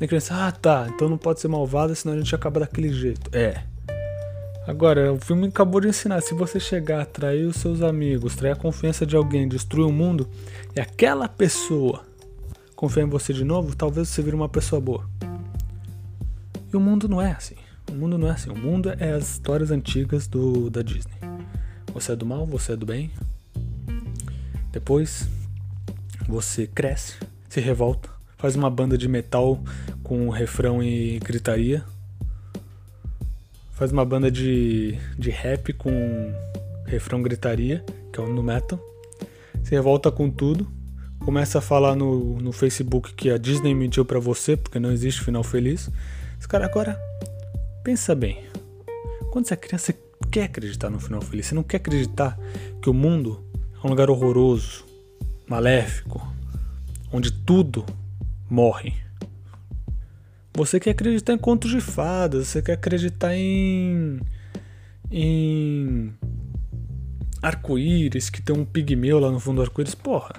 E 0.00 0.04
a 0.04 0.08
criança, 0.08 0.34
ah 0.34 0.52
tá, 0.52 0.86
então 0.94 1.08
não 1.08 1.16
pode 1.16 1.40
ser 1.40 1.48
malvada, 1.48 1.94
senão 1.94 2.14
a 2.14 2.18
gente 2.18 2.34
acaba 2.34 2.60
daquele 2.60 2.92
jeito. 2.92 3.30
É. 3.32 3.62
Agora, 4.66 5.12
o 5.12 5.18
filme 5.18 5.48
acabou 5.48 5.80
de 5.80 5.88
ensinar: 5.88 6.20
se 6.20 6.34
você 6.34 6.60
chegar, 6.60 7.04
trair 7.06 7.46
os 7.46 7.56
seus 7.56 7.82
amigos, 7.82 8.36
trair 8.36 8.52
a 8.52 8.56
confiança 8.56 9.04
de 9.04 9.16
alguém, 9.16 9.48
destruir 9.48 9.86
o 9.86 9.92
mundo, 9.92 10.28
e 10.74 10.80
aquela 10.80 11.28
pessoa 11.28 12.04
confiar 12.76 13.04
em 13.04 13.08
você 13.08 13.32
de 13.32 13.44
novo, 13.44 13.76
talvez 13.76 14.08
você 14.08 14.22
vire 14.22 14.34
uma 14.34 14.48
pessoa 14.48 14.80
boa. 14.80 15.08
E 16.72 16.76
o 16.76 16.80
mundo 16.80 17.08
não 17.08 17.20
é 17.20 17.32
assim. 17.32 17.54
O 17.90 17.94
mundo 17.94 18.16
não 18.16 18.28
é 18.28 18.30
assim. 18.30 18.50
O 18.50 18.56
mundo 18.56 18.90
é 18.98 19.12
as 19.12 19.32
histórias 19.32 19.70
antigas 19.70 20.26
do, 20.26 20.70
da 20.70 20.82
Disney. 20.82 21.14
Você 21.92 22.12
é 22.12 22.16
do 22.16 22.24
mal, 22.24 22.46
você 22.46 22.72
é 22.72 22.76
do 22.76 22.86
bem. 22.86 23.10
Depois 24.72 25.28
você 26.26 26.66
cresce, 26.66 27.18
se 27.48 27.60
revolta, 27.60 28.08
faz 28.38 28.56
uma 28.56 28.70
banda 28.70 28.96
de 28.96 29.06
metal 29.06 29.62
com 30.02 30.30
refrão 30.30 30.82
e 30.82 31.18
gritaria. 31.18 31.84
Faz 33.72 33.90
uma 33.90 34.04
banda 34.04 34.30
de, 34.30 34.98
de 35.18 35.30
rap 35.30 35.72
com 35.72 35.90
refrão 36.86 37.22
gritaria, 37.22 37.84
que 38.12 38.20
é 38.20 38.22
o 38.22 38.28
no 38.28 38.42
metal. 38.42 38.78
Se 39.62 39.70
revolta 39.72 40.10
com 40.12 40.30
tudo. 40.30 40.70
Começa 41.20 41.58
a 41.58 41.60
falar 41.60 41.94
no, 41.94 42.36
no 42.40 42.52
Facebook 42.52 43.14
que 43.14 43.30
a 43.30 43.38
Disney 43.38 43.74
mentiu 43.74 44.04
para 44.04 44.18
você, 44.18 44.56
porque 44.56 44.78
não 44.78 44.90
existe 44.92 45.22
final 45.22 45.42
feliz. 45.42 45.88
Esse 46.38 46.48
cara 46.48 46.66
agora, 46.66 47.00
pensa 47.82 48.14
bem. 48.14 48.44
Quando 49.30 49.46
você 49.46 49.54
é 49.54 49.56
criança, 49.56 49.94
quer 50.30 50.44
acreditar 50.44 50.90
no 50.90 51.00
final 51.00 51.22
feliz, 51.22 51.46
você 51.46 51.54
não 51.54 51.62
quer 51.62 51.78
acreditar 51.78 52.38
que 52.82 52.90
o 52.90 52.94
mundo 52.94 53.42
é 53.82 53.86
um 53.86 53.90
lugar 53.90 54.10
horroroso, 54.10 54.84
maléfico, 55.46 56.26
onde 57.12 57.30
tudo 57.30 57.86
morre. 58.50 58.94
Você 60.54 60.78
quer 60.78 60.90
acreditar 60.90 61.32
em 61.32 61.38
contos 61.38 61.70
de 61.70 61.80
fadas, 61.80 62.48
você 62.48 62.62
quer 62.62 62.72
acreditar 62.72 63.34
em. 63.34 64.20
em. 65.10 66.12
arco-íris, 67.40 68.28
que 68.28 68.42
tem 68.42 68.54
um 68.54 68.64
pigmeu 68.64 69.18
lá 69.18 69.30
no 69.30 69.40
fundo 69.40 69.56
do 69.56 69.62
arco-íris. 69.62 69.94
Porra, 69.94 70.34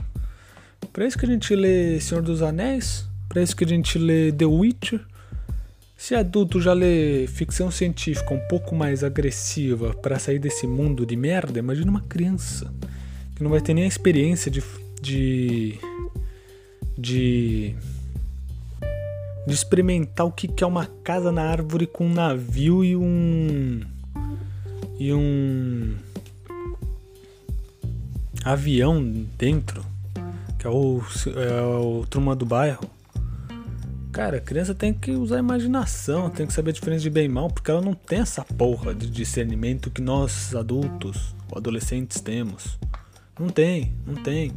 pra 0.91 1.05
isso 1.05 1.17
que 1.17 1.25
a 1.25 1.29
gente 1.29 1.55
lê 1.55 1.99
Senhor 1.99 2.21
dos 2.21 2.41
Anéis, 2.41 3.07
pra 3.27 3.41
isso 3.41 3.55
que 3.55 3.63
a 3.63 3.67
gente 3.67 3.97
lê 3.97 4.31
The 4.31 4.45
Witcher, 4.45 5.01
se 5.97 6.13
adulto 6.13 6.61
já 6.61 6.73
lê 6.73 7.25
ficção 7.27 7.71
científica 7.71 8.33
um 8.33 8.47
pouco 8.47 8.75
mais 8.75 9.03
agressiva 9.03 9.93
para 9.95 10.19
sair 10.19 10.37
desse 10.37 10.67
mundo 10.67 11.05
de 11.05 11.15
merda, 11.15 11.57
imagina 11.57 11.89
uma 11.89 12.01
criança 12.01 12.71
que 13.35 13.41
não 13.41 13.49
vai 13.49 13.61
ter 13.61 13.73
nem 13.73 13.85
a 13.85 13.87
experiência 13.87 14.51
de 14.51 14.61
de 15.01 15.79
de, 16.97 17.75
de 19.45 19.53
experimentar 19.53 20.25
o 20.25 20.31
que 20.31 20.63
é 20.63 20.67
uma 20.67 20.85
casa 21.03 21.31
na 21.31 21.43
árvore 21.43 21.85
com 21.85 22.05
um 22.05 22.13
navio 22.13 22.83
e 22.83 22.95
um 22.95 23.81
e 24.99 25.13
um 25.13 25.95
avião 28.43 29.03
dentro, 29.37 29.83
que 30.59 30.67
é 30.67 30.69
o, 30.69 31.01
é 31.35 31.61
o 31.61 32.05
turma 32.09 32.35
do 32.35 32.45
bairro. 32.45 32.89
Cara, 34.11 34.37
a 34.37 34.39
criança 34.39 34.75
tem 34.75 34.93
que 34.93 35.11
usar 35.11 35.39
imaginação, 35.39 36.29
tem 36.29 36.45
que 36.45 36.53
saber 36.53 36.69
a 36.69 36.73
diferença 36.73 37.01
de 37.01 37.09
bem 37.09 37.25
e 37.25 37.29
mal, 37.29 37.49
porque 37.49 37.71
ela 37.71 37.81
não 37.81 37.95
tem 37.95 38.19
essa 38.19 38.45
porra 38.45 38.93
de 38.93 39.09
discernimento 39.09 39.89
que 39.89 40.01
nós 40.01 40.55
adultos 40.55 41.35
ou 41.49 41.57
adolescentes 41.57 42.21
temos. 42.21 42.77
Não 43.39 43.49
tem, 43.49 43.93
não 44.05 44.21
tem. 44.21 44.51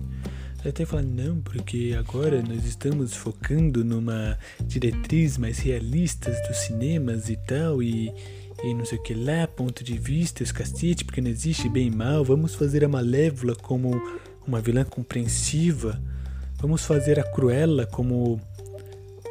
Que 0.74 0.84
falar, 0.84 1.02
não, 1.02 1.40
porque 1.40 1.94
agora 1.96 2.42
nós 2.42 2.64
estamos 2.64 3.14
focando 3.14 3.84
numa 3.84 4.36
diretriz 4.66 5.38
mais 5.38 5.58
realista 5.58 6.30
dos 6.48 6.56
cinemas 6.58 7.30
e 7.30 7.36
tal, 7.36 7.80
e, 7.80 8.12
e 8.64 8.74
não 8.74 8.84
sei 8.84 8.98
o 8.98 9.02
que 9.02 9.14
lá, 9.14 9.46
ponto 9.46 9.84
de 9.84 9.96
vista, 9.96 10.42
os 10.42 10.50
cacete, 10.50 11.04
porque 11.04 11.20
não 11.20 11.30
existe 11.30 11.68
bem 11.68 11.86
e 11.86 11.90
mal, 11.90 12.24
vamos 12.24 12.54
fazer 12.56 12.84
a 12.84 12.88
Malévola 12.88 13.54
como 13.54 13.92
uma 14.46 14.60
vilã 14.60 14.84
compreensiva, 14.84 16.02
vamos 16.60 16.84
fazer 16.84 17.20
a 17.20 17.22
Cruella 17.22 17.86
como 17.86 18.40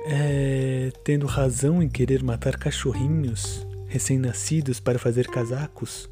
é, 0.06 0.92
tendo 1.04 1.26
razão 1.26 1.84
em 1.84 1.90
querer 1.90 2.24
matar 2.24 2.58
cachorrinhos 2.58 3.68
recém-nascidos 3.88 4.80
para 4.80 4.98
fazer 4.98 5.28
casacos. 5.28 6.10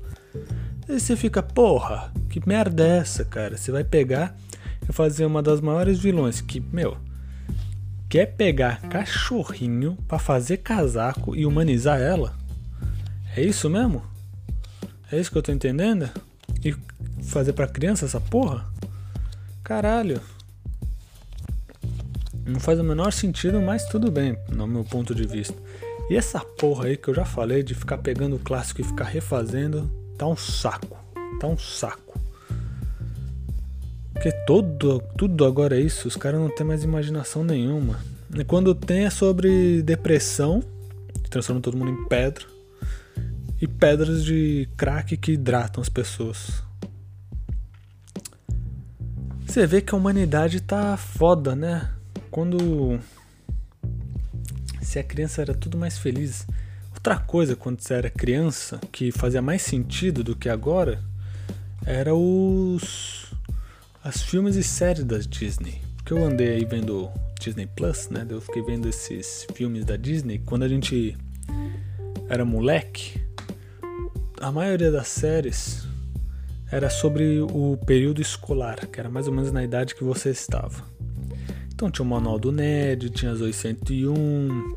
Aí 0.88 1.00
você 1.00 1.16
fica, 1.16 1.42
porra, 1.42 2.14
que 2.30 2.46
merda 2.46 2.86
é 2.86 2.98
essa, 2.98 3.24
cara? 3.24 3.56
Você 3.56 3.72
vai 3.72 3.86
pegar 3.86 4.38
e 4.88 4.94
fazer 4.94 5.26
uma 5.26 5.42
das 5.42 5.62
maiores 5.62 6.00
vilões 6.00 6.42
que, 6.42 6.60
meu, 6.60 6.98
quer 8.10 8.28
pegar 8.28 8.82
cachorrinho 8.82 9.98
para 10.08 10.20
fazer 10.20 10.58
casaco 10.58 11.36
e 11.36 11.46
humanizar 11.46 12.00
ela? 12.00 12.36
É 13.36 13.42
isso 13.42 13.70
mesmo? 13.70 14.04
É 15.12 15.20
isso 15.20 15.32
que 15.32 15.38
eu 15.38 15.44
tô 15.44 15.52
entendendo? 15.52 16.10
E 16.64 16.76
fazer 17.24 17.54
para 17.54 17.68
criança 17.68 18.06
essa 18.06 18.20
porra? 18.20 18.66
Caralho. 19.64 20.20
Não 22.46 22.60
faz 22.60 22.80
o 22.80 22.84
menor 22.84 23.14
sentido, 23.14 23.62
mas 23.62 23.86
tudo 23.86 24.12
bem, 24.12 24.38
no 24.50 24.68
meu 24.68 24.84
ponto 24.84 25.16
de 25.16 25.26
vista. 25.26 25.56
E 26.10 26.18
essa 26.18 26.42
porra 26.42 26.86
aí 26.86 26.98
que 26.98 27.08
eu 27.08 27.14
já 27.14 27.24
falei 27.24 27.64
de 27.64 27.74
ficar 27.74 27.98
pegando 27.98 28.36
o 28.36 28.40
clássico 28.40 28.82
e 28.82 28.84
ficar 28.84 29.06
refazendo, 29.06 29.90
tá 30.18 30.28
um 30.28 30.36
saco. 30.36 30.98
Tá 31.40 31.48
um 31.48 31.58
saco. 31.58 32.13
Porque 34.14 34.32
todo, 34.46 35.02
tudo 35.18 35.46
agora 35.46 35.78
é 35.78 35.82
isso, 35.82 36.08
os 36.08 36.16
caras 36.16 36.40
não 36.40 36.50
têm 36.50 36.66
mais 36.66 36.84
imaginação 36.84 37.44
nenhuma. 37.44 38.00
E 38.34 38.44
quando 38.44 38.74
tem 38.74 39.06
é 39.06 39.10
sobre 39.10 39.82
depressão, 39.82 40.64
que 41.24 41.30
transforma 41.30 41.62
todo 41.62 41.78
mundo 41.78 41.92
em 41.92 42.08
pedra, 42.08 42.46
e 43.60 43.68
pedras 43.68 44.24
de 44.24 44.68
crack 44.76 45.16
que 45.16 45.34
hidratam 45.34 45.82
as 45.82 45.90
pessoas. 45.90 46.64
Você 49.46 49.68
vê 49.68 49.82
que 49.82 49.94
a 49.94 49.98
humanidade 49.98 50.60
tá 50.60 50.98
foda, 50.98 51.56
né? 51.56 51.90
Quando. 52.32 53.00
Se 54.82 54.98
a 54.98 55.04
criança 55.04 55.42
era 55.42 55.54
tudo 55.54 55.78
mais 55.78 55.98
feliz. 55.98 56.48
Outra 56.92 57.20
coisa, 57.20 57.56
quando 57.56 57.80
você 57.80 57.94
era 57.94 58.10
criança, 58.10 58.80
que 58.92 59.12
fazia 59.12 59.42
mais 59.42 59.62
sentido 59.62 60.24
do 60.24 60.36
que 60.36 60.50
agora, 60.50 61.00
era 61.86 62.16
os. 62.16 63.23
As 64.04 64.22
filmes 64.22 64.58
e 64.58 64.64
séries 64.64 65.06
da 65.06 65.18
Disney. 65.18 65.82
Porque 65.96 66.12
eu 66.12 66.26
andei 66.26 66.50
aí 66.50 66.66
vendo 66.66 67.10
Disney 67.40 67.68
Plus, 67.68 68.10
né? 68.10 68.28
Eu 68.30 68.42
fiquei 68.42 68.62
vendo 68.62 68.90
esses 68.90 69.48
filmes 69.54 69.86
da 69.86 69.96
Disney. 69.96 70.40
Quando 70.40 70.64
a 70.64 70.68
gente 70.68 71.18
era 72.28 72.44
moleque, 72.44 73.22
a 74.42 74.52
maioria 74.52 74.92
das 74.92 75.08
séries 75.08 75.88
era 76.70 76.90
sobre 76.90 77.40
o 77.40 77.78
período 77.86 78.22
escolar, 78.22 78.88
que 78.88 79.00
era 79.00 79.10
mais 79.10 79.28
ou 79.28 79.34
menos 79.34 79.54
na 79.54 79.64
idade 79.64 79.96
que 79.96 80.04
você 80.04 80.32
estava. 80.32 80.84
Então 81.74 81.90
tinha 81.90 82.06
o 82.06 82.10
Manual 82.10 82.38
do 82.38 82.52
Ned, 82.52 83.10
tinha 83.10 83.32
as 83.32 83.40
801 83.40 84.76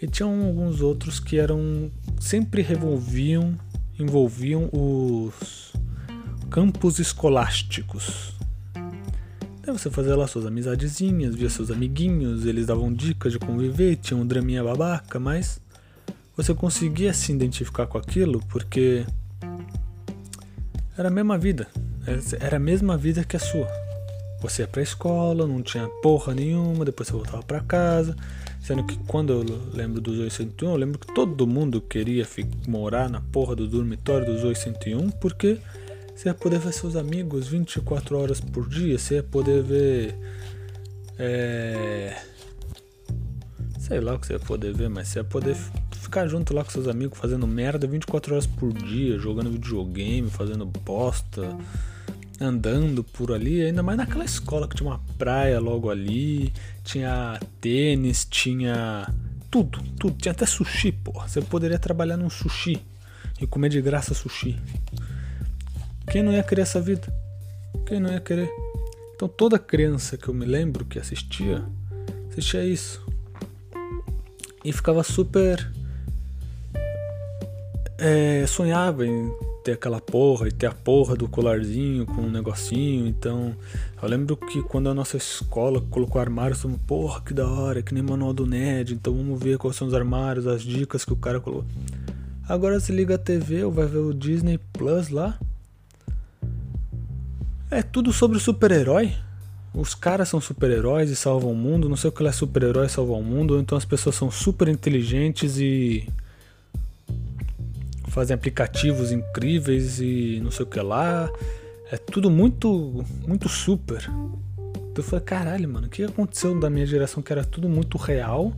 e 0.00 0.06
tinha 0.06 0.28
alguns 0.28 0.80
outros 0.80 1.18
que 1.18 1.38
eram 1.38 1.90
sempre 2.20 2.62
revolviam, 2.62 3.56
envolviam 3.98 4.68
os 4.72 5.72
campos 6.48 7.00
escolásticos. 7.00 8.41
Você 9.72 9.90
fazia 9.90 10.14
lá 10.14 10.26
suas 10.26 10.44
amizadezinhas, 10.44 11.34
via 11.34 11.48
seus 11.48 11.70
amiguinhos, 11.70 12.44
eles 12.44 12.66
davam 12.66 12.92
dicas 12.92 13.32
de 13.32 13.38
conviver, 13.38 13.96
tinha 13.96 14.18
um 14.18 14.26
draminha 14.26 14.62
babaca, 14.62 15.18
mas 15.18 15.60
você 16.36 16.54
conseguia 16.54 17.12
se 17.14 17.32
identificar 17.32 17.86
com 17.86 17.96
aquilo 17.96 18.40
porque 18.50 19.06
era 20.96 21.08
a 21.08 21.10
mesma 21.10 21.38
vida. 21.38 21.68
Era 22.38 22.56
a 22.56 22.60
mesma 22.60 22.98
vida 22.98 23.24
que 23.24 23.34
a 23.34 23.40
sua. 23.40 23.66
Você 24.42 24.62
ia 24.62 24.68
pra 24.68 24.82
escola, 24.82 25.46
não 25.46 25.62
tinha 25.62 25.88
porra 26.02 26.34
nenhuma, 26.34 26.84
depois 26.84 27.08
você 27.08 27.14
voltava 27.14 27.42
para 27.42 27.60
casa. 27.60 28.14
Sendo 28.60 28.84
que 28.84 28.98
quando 29.06 29.32
eu 29.32 29.44
lembro 29.72 30.00
dos 30.00 30.18
801, 30.18 30.70
eu 30.70 30.76
lembro 30.76 30.98
que 30.98 31.14
todo 31.14 31.46
mundo 31.46 31.80
queria 31.80 32.26
morar 32.68 33.08
na 33.08 33.20
porra 33.20 33.56
do 33.56 33.66
dormitório 33.66 34.26
dos 34.26 34.44
801 34.44 35.10
porque 35.12 35.58
você 36.22 36.28
ia 36.28 36.34
poder 36.34 36.60
ver 36.60 36.72
seus 36.72 36.94
amigos 36.94 37.48
24 37.48 38.16
horas 38.16 38.40
por 38.40 38.68
dia, 38.68 38.96
você 38.96 39.16
ia 39.16 39.22
poder 39.24 39.60
ver. 39.60 40.14
É, 41.18 42.16
sei 43.80 44.00
lá 44.00 44.14
o 44.14 44.18
que 44.20 44.28
você 44.28 44.34
ia 44.34 44.38
poder 44.38 44.72
ver, 44.72 44.88
mas 44.88 45.08
você 45.08 45.18
ia 45.18 45.24
poder 45.24 45.56
ficar 45.90 46.28
junto 46.28 46.54
lá 46.54 46.62
com 46.62 46.70
seus 46.70 46.86
amigos 46.86 47.18
fazendo 47.18 47.44
merda 47.44 47.88
24 47.88 48.34
horas 48.34 48.46
por 48.46 48.72
dia, 48.72 49.18
jogando 49.18 49.50
videogame, 49.50 50.30
fazendo 50.30 50.64
bosta, 50.64 51.56
andando 52.40 53.02
por 53.02 53.32
ali, 53.32 53.60
ainda 53.60 53.82
mais 53.82 53.98
naquela 53.98 54.24
escola 54.24 54.68
que 54.68 54.76
tinha 54.76 54.90
uma 54.90 55.00
praia 55.18 55.58
logo 55.58 55.90
ali, 55.90 56.52
tinha 56.84 57.40
tênis, 57.60 58.24
tinha 58.30 59.12
tudo, 59.50 59.82
tudo, 59.98 60.16
tinha 60.16 60.30
até 60.30 60.46
sushi, 60.46 60.92
porra. 60.92 61.26
Você 61.26 61.42
poderia 61.42 61.80
trabalhar 61.80 62.16
num 62.16 62.30
sushi 62.30 62.80
e 63.40 63.46
comer 63.46 63.70
de 63.70 63.82
graça 63.82 64.14
sushi. 64.14 64.56
Quem 66.10 66.22
não 66.22 66.32
ia 66.32 66.42
querer 66.42 66.62
essa 66.62 66.80
vida? 66.80 67.12
Quem 67.86 68.00
não 68.00 68.12
ia 68.12 68.20
querer? 68.20 68.50
Então 69.14 69.28
toda 69.28 69.58
criança 69.58 70.16
que 70.16 70.28
eu 70.28 70.34
me 70.34 70.44
lembro 70.44 70.84
que 70.84 70.98
assistia, 70.98 71.64
assistia 72.30 72.64
isso. 72.64 73.04
E 74.64 74.72
ficava 74.72 75.02
super 75.02 75.70
é, 77.98 78.44
sonhava 78.48 79.06
em 79.06 79.32
ter 79.62 79.72
aquela 79.72 80.00
porra 80.00 80.48
e 80.48 80.50
ter 80.52 80.66
a 80.66 80.72
porra 80.72 81.14
do 81.14 81.28
colarzinho 81.28 82.04
com 82.04 82.22
um 82.22 82.30
negocinho. 82.30 83.06
Então, 83.06 83.54
eu 84.02 84.08
lembro 84.08 84.36
que 84.36 84.60
quando 84.60 84.88
a 84.88 84.94
nossa 84.94 85.16
escola 85.16 85.80
colocou 85.80 86.20
armários, 86.20 86.60
falamos, 86.60 86.82
porra, 86.84 87.20
que 87.20 87.32
da 87.32 87.46
hora, 87.46 87.80
que 87.80 87.94
nem 87.94 88.02
manual 88.02 88.32
do 88.32 88.44
Ned. 88.44 88.92
Então, 88.92 89.14
vamos 89.14 89.40
ver 89.40 89.58
quais 89.58 89.76
são 89.76 89.86
os 89.86 89.94
armários, 89.94 90.48
as 90.48 90.62
dicas 90.62 91.04
que 91.04 91.12
o 91.12 91.16
cara 91.16 91.40
colocou. 91.40 91.64
Agora 92.48 92.80
se 92.80 92.90
liga 92.90 93.14
a 93.14 93.18
TV 93.18 93.62
ou 93.62 93.70
vai 93.70 93.86
ver 93.86 93.98
o 93.98 94.12
Disney 94.12 94.58
Plus 94.72 95.08
lá. 95.08 95.38
É 97.72 97.82
tudo 97.82 98.12
sobre 98.12 98.38
super-herói. 98.38 99.14
Os 99.72 99.94
caras 99.94 100.28
são 100.28 100.42
super-heróis 100.42 101.08
e 101.08 101.16
salvam 101.16 101.52
o 101.52 101.54
mundo. 101.54 101.88
Não 101.88 101.96
sei 101.96 102.10
o 102.10 102.12
que 102.12 102.22
é 102.22 102.30
super-herói 102.30 102.86
salvar 102.86 103.16
o 103.16 103.22
mundo. 103.22 103.54
Ou 103.54 103.60
então 103.60 103.78
as 103.78 103.86
pessoas 103.86 104.14
são 104.14 104.30
super 104.30 104.68
inteligentes 104.68 105.56
e 105.56 106.06
fazem 108.08 108.34
aplicativos 108.34 109.10
incríveis 109.10 110.00
e 110.00 110.38
não 110.44 110.50
sei 110.50 110.66
o 110.66 110.68
que 110.68 110.78
lá. 110.80 111.32
É 111.90 111.96
tudo 111.96 112.30
muito, 112.30 113.02
muito 113.26 113.48
super. 113.48 114.02
Então 114.04 114.98
eu 114.98 115.02
falei, 115.02 115.24
caralho, 115.24 115.66
mano, 115.66 115.86
o 115.86 115.90
que 115.90 116.04
aconteceu 116.04 116.60
da 116.60 116.68
minha 116.68 116.84
geração 116.84 117.22
que 117.22 117.32
era 117.32 117.42
tudo 117.42 117.70
muito 117.70 117.96
real, 117.96 118.52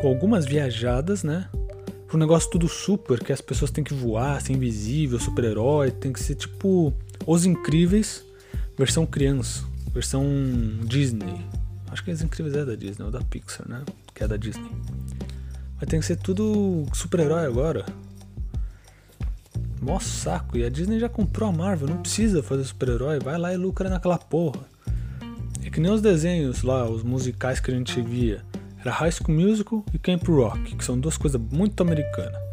com 0.00 0.08
algumas 0.08 0.44
viajadas, 0.44 1.22
né? 1.22 1.48
Pro 2.08 2.18
negócio 2.18 2.50
tudo 2.50 2.66
super, 2.68 3.22
que 3.22 3.32
as 3.32 3.40
pessoas 3.40 3.70
têm 3.70 3.84
que 3.84 3.94
voar, 3.94 4.40
ser 4.40 4.54
invisível, 4.54 5.20
super-herói, 5.20 5.92
tem 5.92 6.12
que 6.12 6.20
ser 6.20 6.34
tipo 6.34 6.92
Os 7.26 7.44
Incríveis, 7.44 8.24
versão 8.76 9.04
criança, 9.06 9.64
versão 9.92 10.24
Disney. 10.84 11.44
Acho 11.90 12.04
que 12.04 12.10
Os 12.10 12.22
Incríveis 12.22 12.56
é 12.56 12.64
da 12.64 12.74
Disney, 12.74 13.04
ou 13.04 13.10
da 13.10 13.20
Pixar, 13.20 13.68
né? 13.68 13.84
Que 14.14 14.24
é 14.24 14.28
da 14.28 14.36
Disney. 14.36 14.70
Mas 15.80 15.88
tem 15.88 16.00
que 16.00 16.06
ser 16.06 16.16
tudo 16.16 16.86
super-herói 16.92 17.46
agora. 17.46 17.86
Mó 19.80 20.00
saco. 20.00 20.56
E 20.56 20.64
a 20.64 20.68
Disney 20.68 20.98
já 20.98 21.08
comprou 21.08 21.48
a 21.48 21.52
Marvel, 21.52 21.88
não 21.88 21.98
precisa 21.98 22.42
fazer 22.42 22.64
super-herói, 22.64 23.20
vai 23.20 23.38
lá 23.38 23.52
e 23.52 23.56
lucra 23.56 23.88
naquela 23.88 24.18
porra. 24.18 24.60
É 25.64 25.70
que 25.70 25.80
nem 25.80 25.90
os 25.90 26.02
desenhos 26.02 26.62
lá, 26.62 26.88
os 26.88 27.02
musicais 27.02 27.60
que 27.60 27.70
a 27.70 27.74
gente 27.74 28.00
via. 28.00 28.42
Era 28.80 28.90
High 28.92 29.12
School 29.12 29.36
Musical 29.36 29.84
e 29.92 29.98
Camp 29.98 30.26
Rock, 30.28 30.76
que 30.76 30.84
são 30.84 30.98
duas 30.98 31.16
coisas 31.16 31.40
muito 31.52 31.80
americanas. 31.82 32.47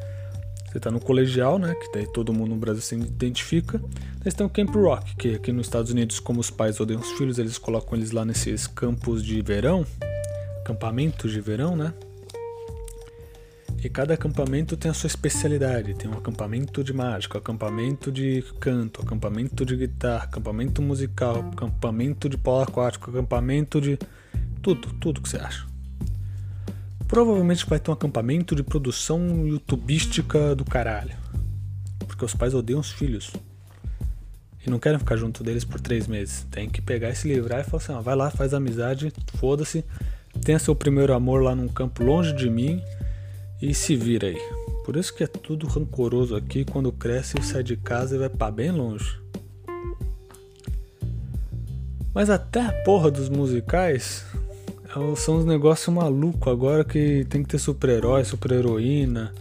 Você 0.76 0.80
tá 0.82 0.92
no 0.92 1.00
colegial, 1.00 1.58
né? 1.58 1.74
Que 1.74 1.90
daí 1.94 2.06
todo 2.06 2.34
mundo 2.34 2.50
no 2.50 2.58
Brasil 2.58 2.82
se 2.82 2.96
identifica. 2.96 3.82
Daí 4.22 4.34
tem 4.34 4.46
o 4.46 4.50
Camp 4.50 4.76
Rock, 4.76 5.16
que 5.16 5.36
aqui 5.36 5.54
nos 5.54 5.68
Estados 5.68 5.90
Unidos, 5.90 6.20
como 6.20 6.42
os 6.42 6.50
pais 6.50 6.82
odeiam 6.82 7.00
os 7.00 7.12
filhos, 7.14 7.40
eles 7.40 7.58
colocam 7.58 7.98
eles 7.98 8.12
lá 8.12 8.26
nesses 8.26 8.68
campos 8.68 9.24
de 9.24 9.42
verão, 9.42 9.86
acampamentos 10.60 11.32
de 11.32 11.40
verão, 11.40 11.78
né? 11.78 11.94
E 13.82 13.88
cada 13.88 14.16
acampamento 14.16 14.76
tem 14.76 14.92
a 14.92 14.94
sua 14.94 15.08
especialidade. 15.08 15.94
Tem 15.94 16.12
um 16.12 16.18
acampamento 16.18 16.84
de 16.84 16.92
mágica, 16.92 17.38
acampamento 17.38 18.12
de 18.12 18.44
canto, 18.60 19.02
acampamento 19.02 19.66
de 19.66 19.78
guitarra, 19.78 20.26
acampamento 20.26 20.82
musical, 20.82 21.38
acampamento 21.54 22.28
de 22.28 22.38
polo 22.38 22.64
aquático, 22.64 23.10
acampamento 23.12 23.80
de. 23.80 23.98
Tudo, 24.62 24.92
tudo 25.00 25.22
que 25.22 25.30
você 25.30 25.38
acha. 25.38 25.75
Provavelmente 27.08 27.66
vai 27.68 27.80
ter 27.80 27.92
um 27.92 27.94
acampamento 27.94 28.56
de 28.56 28.64
produção 28.64 29.46
youtubística 29.46 30.56
do 30.56 30.66
caralho. 30.66 31.16
Porque 32.00 32.26
os 32.26 32.34
pais 32.34 32.54
odeiam 32.54 32.80
os 32.80 32.92
filhos. 32.92 33.32
E 34.66 34.70
não 34.70 34.80
querem 34.80 34.98
ficar 34.98 35.16
junto 35.16 35.44
deles 35.44 35.64
por 35.64 35.80
três 35.80 36.08
meses. 36.08 36.46
Tem 36.50 36.68
que 36.68 36.82
pegar 36.82 37.10
e 37.10 37.16
se 37.16 37.28
livrar 37.28 37.62
e 37.62 37.64
falar 37.64 37.84
assim: 37.84 37.92
ó, 37.94 38.02
vai 38.02 38.16
lá, 38.16 38.32
faz 38.32 38.54
amizade, 38.54 39.14
foda-se. 39.36 39.86
Tenha 40.44 40.58
seu 40.58 40.76
primeiro 40.76 41.14
amor 41.14 41.44
lá 41.44 41.56
num 41.56 41.68
campo 41.68 42.04
longe 42.04 42.34
de 42.34 42.50
mim 42.50 42.82
e 43.62 43.74
se 43.74 43.96
vira 43.96 44.28
aí. 44.28 44.42
Por 44.84 44.96
isso 44.96 45.14
que 45.14 45.24
é 45.24 45.28
tudo 45.28 45.68
rancoroso 45.68 46.36
aqui. 46.36 46.66
Quando 46.66 46.92
cresce, 46.92 47.42
sai 47.44 47.64
de 47.64 47.78
casa 47.78 48.16
e 48.16 48.20
vai 48.20 48.30
para 48.30 48.52
bem 48.52 48.72
longe. 48.72 49.20
Mas 52.14 52.30
até 52.30 52.62
a 52.62 52.72
porra 52.84 53.12
dos 53.12 53.30
musicais 53.30 54.26
são 55.18 55.38
uns 55.38 55.46
negócios 55.46 55.94
malucos 55.94 56.52
agora 56.52 56.84
que 56.86 57.26
tem 57.30 57.44
que 57.44 57.50
ter 57.50 57.58
super-herói, 57.58 58.24
super-heroína. 58.24 59.34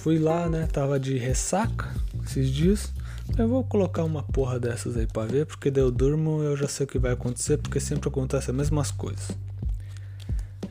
Fui 0.00 0.18
lá, 0.18 0.48
né? 0.48 0.66
Tava 0.66 0.98
de 0.98 1.16
ressaca 1.16 1.94
esses 2.26 2.50
dias. 2.50 2.92
Eu 3.38 3.48
vou 3.48 3.62
colocar 3.62 4.02
uma 4.02 4.22
porra 4.22 4.58
dessas 4.58 4.96
aí 4.96 5.06
pra 5.06 5.24
ver, 5.26 5.46
porque 5.46 5.70
daí 5.70 5.84
eu 5.84 5.90
durmo 5.90 6.42
eu 6.42 6.56
já 6.56 6.66
sei 6.66 6.84
o 6.84 6.88
que 6.88 6.98
vai 6.98 7.12
acontecer, 7.12 7.58
porque 7.58 7.78
sempre 7.78 8.08
acontece 8.08 8.50
as 8.50 8.56
mesmas 8.56 8.90
coisas. 8.90 9.30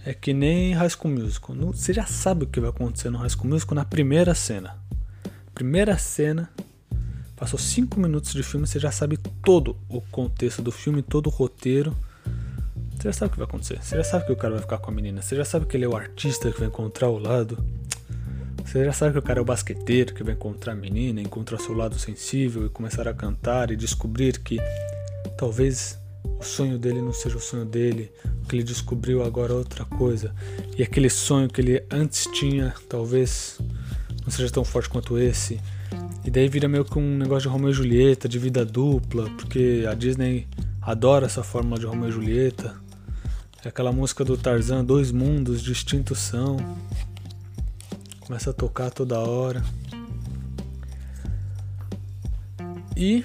É 0.05 0.13
que 0.13 0.33
nem 0.33 0.73
High 0.73 0.89
School 0.89 1.13
Musical. 1.13 1.55
Você 1.55 1.93
já 1.93 2.05
sabe 2.05 2.43
o 2.43 2.47
que 2.47 2.59
vai 2.59 2.69
acontecer 2.69 3.09
no 3.09 3.17
High 3.19 3.29
School 3.29 3.49
Musical 3.49 3.75
na 3.75 3.85
primeira 3.85 4.35
cena. 4.35 4.75
Primeira 5.53 5.97
cena, 5.97 6.49
passou 7.37 7.57
5 7.57 7.97
minutos 7.99 8.33
de 8.33 8.43
filme, 8.43 8.67
você 8.67 8.79
já 8.79 8.91
sabe 8.91 9.17
todo 9.17 9.77
o 9.87 10.01
contexto 10.01 10.61
do 10.61 10.71
filme, 10.71 11.01
todo 11.01 11.27
o 11.27 11.29
roteiro. 11.29 11.95
Você 12.99 13.07
já 13.07 13.13
sabe 13.13 13.29
o 13.29 13.31
que 13.31 13.37
vai 13.37 13.47
acontecer. 13.47 13.79
Você 13.81 13.95
já 13.95 14.03
sabe 14.03 14.25
que 14.25 14.31
o 14.33 14.35
cara 14.35 14.55
vai 14.55 14.61
ficar 14.61 14.77
com 14.77 14.91
a 14.91 14.93
menina. 14.93 15.21
Você 15.21 15.33
já 15.33 15.45
sabe 15.45 15.65
que 15.65 15.77
ele 15.77 15.85
é 15.85 15.87
o 15.87 15.95
artista 15.95 16.51
que 16.51 16.59
vai 16.59 16.67
encontrar 16.67 17.07
o 17.07 17.17
lado. 17.17 17.57
Você 18.65 18.83
já 18.83 18.91
sabe 18.91 19.13
que 19.13 19.19
o 19.19 19.21
cara 19.21 19.39
é 19.39 19.41
o 19.41 19.45
basqueteiro 19.45 20.13
que 20.13 20.21
vai 20.21 20.33
encontrar 20.33 20.73
a 20.73 20.75
menina, 20.75 21.21
encontrar 21.21 21.59
seu 21.59 21.73
lado 21.73 21.97
sensível 21.97 22.65
e 22.65 22.69
começar 22.69 23.07
a 23.07 23.13
cantar 23.13 23.71
e 23.71 23.77
descobrir 23.77 24.37
que 24.39 24.59
talvez 25.37 25.97
o 26.37 26.43
sonho 26.43 26.77
dele 26.77 27.01
não 27.01 27.13
seja 27.13 27.37
o 27.37 27.39
sonho 27.39 27.63
dele, 27.63 28.11
que 28.49 28.55
ele 28.57 28.63
descobriu 28.63 29.23
agora 29.23 29.53
outra 29.53 29.85
coisa. 29.85 30.35
E 30.77 30.83
aquele 30.83 31.09
sonho 31.09 31.47
que 31.47 31.61
ele 31.61 31.81
antes 31.89 32.27
tinha, 32.33 32.73
talvez 32.89 33.59
não 34.23 34.29
seja 34.29 34.51
tão 34.51 34.65
forte 34.65 34.89
quanto 34.89 35.17
esse. 35.17 35.57
E 36.25 36.29
daí 36.29 36.49
vira 36.49 36.67
meio 36.67 36.83
que 36.83 36.99
um 36.99 37.17
negócio 37.17 37.43
de 37.43 37.47
Romeo 37.47 37.69
e 37.69 37.73
Julieta, 37.73 38.27
de 38.27 38.37
vida 38.37 38.65
dupla, 38.65 39.29
porque 39.37 39.85
a 39.89 39.93
Disney 39.93 40.49
Adoro 40.89 41.25
essa 41.25 41.43
fórmula 41.43 41.79
de 41.79 41.85
Romeo 41.85 42.09
e 42.09 42.11
Julieta. 42.11 42.75
É 43.63 43.67
aquela 43.67 43.91
música 43.91 44.23
do 44.23 44.37
Tarzan, 44.37 44.85
Dois 44.85 45.11
Mundos, 45.11 45.61
Distintos 45.61 46.19
São. 46.19 46.55
Começa 48.21 48.51
a 48.51 48.53
tocar 48.53 48.89
toda 48.89 49.19
hora. 49.19 49.61
E 52.95 53.21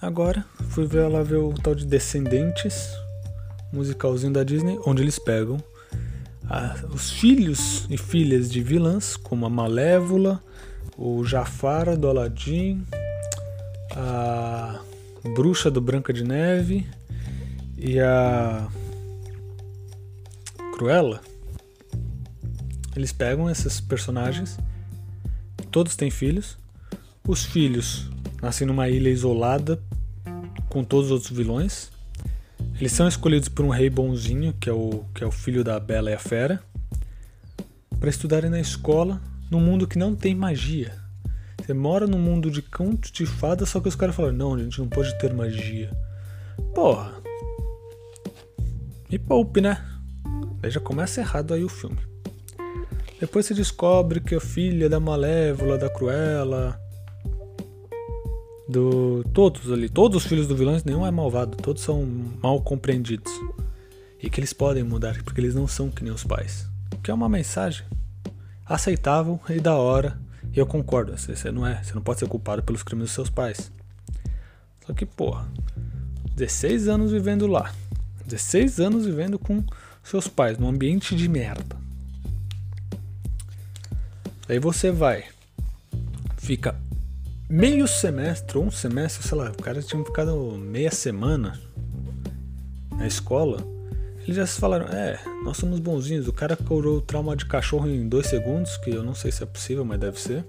agora 0.00 0.44
fui 0.70 0.86
ver 0.86 1.08
lá 1.08 1.24
ver 1.24 1.38
o 1.38 1.52
tal 1.54 1.74
de 1.74 1.84
Descendentes, 1.84 2.88
musicalzinho 3.72 4.32
da 4.32 4.44
Disney, 4.44 4.78
onde 4.86 5.02
eles 5.02 5.18
pegam 5.18 5.58
a, 6.48 6.76
os 6.94 7.10
filhos 7.10 7.84
e 7.90 7.98
filhas 7.98 8.48
de 8.48 8.62
vilãs, 8.62 9.16
como 9.16 9.44
a 9.44 9.50
Malévola, 9.50 10.40
o 10.96 11.24
Jafar 11.24 11.96
do 11.96 12.08
Aladdin, 12.08 12.86
a 13.90 14.80
Bruxa 15.34 15.68
do 15.68 15.80
Branca 15.80 16.12
de 16.12 16.22
Neve 16.22 16.86
e 17.76 17.98
a 17.98 18.68
Cruella. 20.76 21.22
Eles 22.94 23.10
pegam 23.10 23.48
esses 23.48 23.80
personagens, 23.80 24.58
todos 25.70 25.96
têm 25.96 26.10
filhos. 26.10 26.58
Os 27.26 27.44
filhos 27.44 28.10
nascem 28.42 28.66
numa 28.66 28.86
ilha 28.86 29.08
isolada 29.08 29.82
com 30.68 30.84
todos 30.84 31.06
os 31.06 31.12
outros 31.12 31.30
vilões. 31.30 31.90
Eles 32.78 32.92
são 32.92 33.08
escolhidos 33.08 33.48
por 33.48 33.64
um 33.64 33.70
rei 33.70 33.88
bonzinho, 33.88 34.52
que 34.52 34.68
é 34.68 34.72
o, 34.72 35.02
que 35.14 35.24
é 35.24 35.26
o 35.26 35.30
filho 35.30 35.64
da 35.64 35.80
Bela 35.80 36.10
e 36.10 36.14
a 36.14 36.18
Fera, 36.18 36.62
para 37.98 38.10
estudarem 38.10 38.50
na 38.50 38.60
escola 38.60 39.18
num 39.50 39.60
mundo 39.60 39.88
que 39.88 39.98
não 39.98 40.14
tem 40.14 40.34
magia. 40.34 40.94
Você 41.58 41.72
mora 41.72 42.06
num 42.06 42.18
mundo 42.18 42.50
de 42.50 42.60
contos 42.60 43.10
de 43.10 43.24
fadas, 43.24 43.70
só 43.70 43.80
que 43.80 43.88
os 43.88 43.96
caras 43.96 44.14
falaram: 44.14 44.36
não, 44.36 44.54
a 44.54 44.58
gente 44.58 44.78
não 44.78 44.88
pode 44.88 45.18
ter 45.18 45.32
magia. 45.32 45.90
Porra. 46.74 47.14
Me 49.10 49.18
poupe, 49.18 49.62
né? 49.62 49.95
Já 50.70 50.80
começa 50.80 51.20
errado 51.20 51.54
aí 51.54 51.64
o 51.64 51.68
filme. 51.68 51.98
Depois 53.20 53.46
você 53.46 53.54
descobre 53.54 54.20
que 54.20 54.34
a 54.34 54.40
filha 54.40 54.88
da 54.88 55.00
Malévola, 55.00 55.78
da 55.78 55.88
Cruella, 55.88 56.78
do 58.68 59.24
todos 59.32 59.72
ali, 59.72 59.88
todos 59.88 60.22
os 60.22 60.28
filhos 60.28 60.46
do 60.46 60.56
vilão, 60.56 60.76
nenhum 60.84 61.06
é 61.06 61.10
malvado, 61.10 61.56
todos 61.56 61.82
são 61.82 62.04
mal 62.42 62.60
compreendidos. 62.60 63.32
E 64.22 64.28
que 64.28 64.40
eles 64.40 64.52
podem 64.52 64.82
mudar 64.82 65.22
porque 65.22 65.40
eles 65.40 65.54
não 65.54 65.68
são 65.68 65.90
que 65.90 66.02
nem 66.02 66.12
os 66.12 66.24
pais. 66.24 66.68
Que 67.02 67.10
é 67.10 67.14
uma 67.14 67.28
mensagem 67.28 67.86
aceitável 68.64 69.40
e 69.48 69.60
da 69.60 69.74
hora. 69.74 70.18
E 70.52 70.58
eu 70.58 70.66
concordo, 70.66 71.16
você 71.16 71.50
não 71.50 71.66
é, 71.66 71.82
você 71.82 71.94
não 71.94 72.02
pode 72.02 72.20
ser 72.20 72.28
culpado 72.28 72.62
pelos 72.62 72.82
crimes 72.82 73.06
dos 73.06 73.12
seus 73.12 73.30
pais. 73.30 73.70
Só 74.86 74.92
que, 74.92 75.04
porra, 75.04 75.46
16 76.34 76.88
anos 76.88 77.12
vivendo 77.12 77.46
lá. 77.46 77.72
16 78.26 78.80
anos 78.80 79.06
vivendo 79.06 79.38
com 79.38 79.64
seus 80.06 80.28
pais 80.28 80.56
num 80.56 80.68
ambiente 80.68 81.16
de 81.16 81.28
merda. 81.28 81.76
Aí 84.48 84.60
você 84.60 84.92
vai, 84.92 85.24
fica 86.36 86.76
meio 87.48 87.88
semestre, 87.88 88.58
um 88.58 88.70
semestre, 88.70 89.26
sei 89.26 89.36
lá, 89.36 89.50
o 89.50 89.62
cara 89.62 89.82
tinha 89.82 90.04
ficado 90.04 90.52
meia 90.52 90.90
semana 90.90 91.60
na 92.92 93.06
escola. 93.06 93.66
Eles 94.22 94.36
já 94.36 94.46
falaram, 94.46 94.86
é, 94.86 95.20
nós 95.44 95.56
somos 95.56 95.78
bonzinhos. 95.78 96.26
O 96.26 96.32
cara 96.32 96.56
curou 96.56 96.98
o 96.98 97.00
trauma 97.00 97.36
de 97.36 97.46
cachorro 97.46 97.88
em 97.88 98.08
dois 98.08 98.26
segundos, 98.26 98.76
que 98.78 98.90
eu 98.90 99.02
não 99.02 99.14
sei 99.14 99.30
se 99.30 99.42
é 99.42 99.46
possível, 99.46 99.84
mas 99.84 100.00
deve 100.00 100.20
ser. 100.20 100.44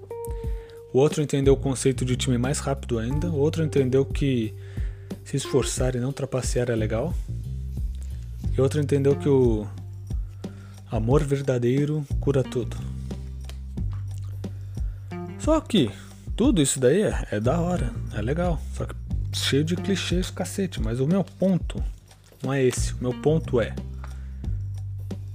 O 0.92 0.98
outro 0.98 1.22
entendeu 1.22 1.54
o 1.54 1.56
conceito 1.56 2.04
de 2.04 2.16
time 2.16 2.38
mais 2.38 2.58
rápido 2.58 2.98
ainda. 2.98 3.28
O 3.28 3.36
outro 3.36 3.62
entendeu 3.62 4.04
que 4.04 4.54
se 5.24 5.36
esforçar 5.36 5.94
e 5.94 6.00
não 6.00 6.12
trapacear 6.12 6.70
é 6.70 6.74
legal. 6.74 7.14
E 8.58 8.60
outro 8.60 8.80
entendeu 8.80 9.14
que 9.14 9.28
o 9.28 9.64
amor 10.90 11.22
verdadeiro 11.22 12.04
cura 12.18 12.42
tudo. 12.42 12.76
Só 15.38 15.60
que 15.60 15.92
tudo 16.34 16.60
isso 16.60 16.80
daí 16.80 17.02
é, 17.02 17.28
é 17.30 17.38
da 17.38 17.60
hora, 17.60 17.92
é 18.12 18.20
legal. 18.20 18.60
Só 18.74 18.84
que 18.84 18.96
cheio 19.32 19.62
de 19.62 19.76
clichês 19.76 20.28
cacete. 20.28 20.82
Mas 20.82 20.98
o 20.98 21.06
meu 21.06 21.22
ponto 21.22 21.80
não 22.42 22.52
é 22.52 22.60
esse. 22.60 22.94
O 22.94 22.96
meu 23.00 23.14
ponto 23.22 23.60
é. 23.60 23.76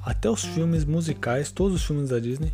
Até 0.04 0.30
os 0.30 0.44
filmes 0.44 0.84
musicais, 0.84 1.50
todos 1.50 1.76
os 1.78 1.86
filmes 1.86 2.10
da 2.10 2.20
Disney, 2.20 2.52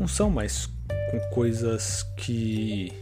não 0.00 0.08
são 0.08 0.28
mais 0.28 0.68
com 1.12 1.20
coisas 1.32 2.02
que 2.16 2.92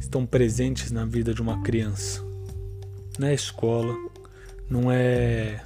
estão 0.00 0.24
presentes 0.24 0.90
na 0.90 1.04
vida 1.04 1.34
de 1.34 1.42
uma 1.42 1.62
criança. 1.62 2.24
É 3.20 3.34
escola, 3.34 3.94
não 4.68 4.90
é 4.90 5.62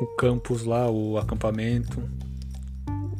o 0.00 0.06
campus 0.16 0.64
lá, 0.64 0.90
o 0.90 1.18
acampamento 1.18 2.02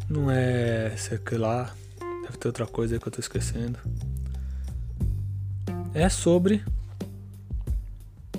não 0.08 0.30
é 0.30 0.96
sei 0.96 1.18
que 1.18 1.36
lá, 1.36 1.74
deve 2.22 2.38
ter 2.38 2.48
outra 2.48 2.66
coisa 2.66 2.94
aí 2.94 3.00
que 3.00 3.06
eu 3.06 3.12
tô 3.12 3.20
esquecendo. 3.20 3.78
É 5.92 6.08
sobre 6.08 6.62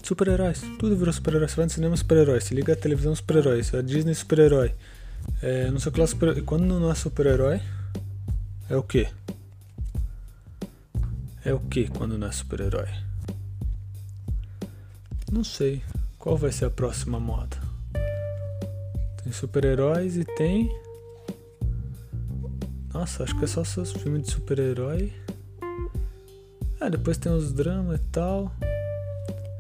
super-heróis. 0.04 0.62
Tudo 0.80 0.98
virou 0.98 1.14
super-herói. 1.14 1.48
Você 1.48 1.56
vai 1.56 1.66
no 1.66 1.72
cinema 1.72 1.96
super-herói, 1.96 2.42
se 2.42 2.56
liga 2.56 2.74
a 2.74 2.76
televisão 2.76 3.16
super-herói, 3.16 3.62
a 3.78 3.82
Disney 3.82 4.16
super-herói. 4.16 4.74
É, 5.42 5.70
não 5.70 5.80
sei 5.80 5.90
o 5.90 5.94
que 5.94 6.00
lá 6.00 6.08
super 6.08 6.38
E 6.38 6.42
quando 6.42 6.64
não 6.64 6.90
é 6.90 6.96
super-herói, 6.96 7.62
é 8.70 8.76
o 8.76 8.82
que? 8.82 9.08
É 11.46 11.54
o 11.54 11.60
que 11.60 11.88
quando 11.88 12.18
não 12.18 12.28
é 12.28 12.32
super-herói? 12.32 13.09
Não 15.32 15.44
sei. 15.44 15.82
Qual 16.18 16.38
vai 16.38 16.52
ser 16.52 16.66
a 16.66 16.70
próxima 16.70 17.20
moda? 17.20 17.58
Tem 19.24 19.32
super-heróis 19.32 20.18
e 20.18 20.26
tem 20.26 20.70
nossa, 22.94 23.24
acho 23.24 23.38
que 23.38 23.44
é 23.44 23.48
só 23.48 23.64
seus 23.64 23.92
filmes 23.92 24.24
de 24.24 24.32
super-herói. 24.32 25.14
Ah, 26.82 26.90
depois 26.90 27.18
tem 27.18 27.32
os 27.32 27.54
dramas 27.54 28.00
e 28.00 28.04
tal. 28.12 28.52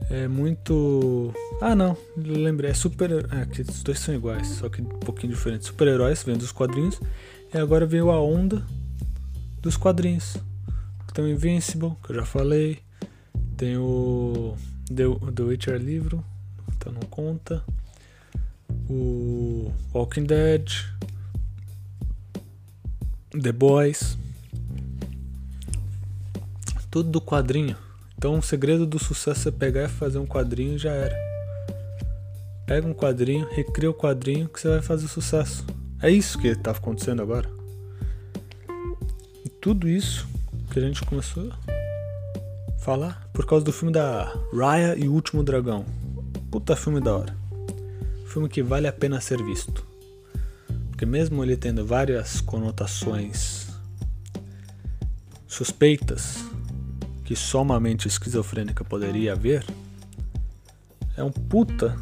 É 0.09 0.27
muito. 0.27 1.31
Ah, 1.61 1.75
não, 1.75 1.95
lembrei. 2.17 2.71
É 2.71 2.73
super. 2.73 3.11
É, 3.31 3.45
que 3.45 3.61
os 3.61 3.83
dois 3.83 3.99
são 3.99 4.15
iguais, 4.15 4.47
só 4.47 4.67
que 4.67 4.81
um 4.81 4.85
pouquinho 4.85 5.33
diferentes. 5.33 5.67
Super-heróis 5.67 6.23
vem 6.23 6.37
dos 6.37 6.51
quadrinhos. 6.51 6.99
E 7.53 7.57
agora 7.57 7.85
veio 7.85 8.09
a 8.09 8.19
onda 8.19 8.65
dos 9.61 9.77
quadrinhos. 9.77 10.37
Tem 11.13 11.23
o 11.23 11.29
Invincible, 11.29 11.93
que 12.03 12.11
eu 12.11 12.15
já 12.15 12.25
falei. 12.25 12.79
Tem 13.55 13.77
o 13.77 14.55
The, 14.89 15.03
The 15.33 15.43
Witcher 15.43 15.77
livro, 15.77 16.23
então 16.75 16.91
não 16.91 17.01
conta. 17.01 17.63
O 18.89 19.71
Walking 19.93 20.23
Dead. 20.23 20.67
The 23.31 23.51
Boys. 23.51 24.17
Tudo 26.89 27.11
do 27.11 27.21
quadrinho. 27.21 27.77
Então 28.17 28.37
o 28.37 28.41
segredo 28.41 28.87
do 28.87 28.97
sucesso 28.97 29.47
é 29.47 29.51
pegar 29.51 29.83
e 29.83 29.87
fazer 29.87 30.17
um 30.17 30.25
quadrinho 30.25 30.75
e 30.75 30.77
já 30.79 30.91
era. 30.91 31.15
Pega 32.65 32.87
um 32.87 32.93
quadrinho, 32.93 33.47
recria 33.51 33.89
o 33.89 33.93
quadrinho 33.93 34.49
que 34.49 34.59
você 34.59 34.69
vai 34.69 34.81
fazer 34.81 35.07
sucesso. 35.07 35.65
É 36.01 36.09
isso 36.09 36.39
que 36.39 36.47
está 36.47 36.71
acontecendo 36.71 37.21
agora. 37.21 37.49
E 39.45 39.49
tudo 39.49 39.87
isso 39.87 40.27
que 40.71 40.79
a 40.79 40.81
gente 40.81 41.05
começou 41.05 41.51
a 41.51 42.79
falar 42.79 43.28
por 43.39 43.45
causa 43.45 43.63
do 43.63 43.71
filme 43.71 43.93
da 43.93 44.35
Raya 44.53 44.97
e 44.97 45.07
o 45.07 45.13
Último 45.13 45.41
Dragão. 45.41 45.85
Puta 46.51 46.75
filme 46.75 46.99
da 46.99 47.15
hora. 47.15 47.33
Filme 48.25 48.49
que 48.49 48.61
vale 48.61 48.85
a 48.85 48.91
pena 48.91 49.21
ser 49.21 49.41
visto. 49.41 49.87
Porque 50.89 51.05
mesmo 51.05 51.41
ele 51.41 51.55
tendo 51.55 51.85
várias 51.85 52.41
conotações 52.41 53.69
suspeitas 55.47 56.43
que 57.23 57.33
só 57.33 57.61
uma 57.61 57.79
mente 57.79 58.09
esquizofrênica 58.09 58.83
poderia 58.83 59.31
haver, 59.31 59.65
é 61.15 61.23
um 61.23 61.31
puta 61.31 61.97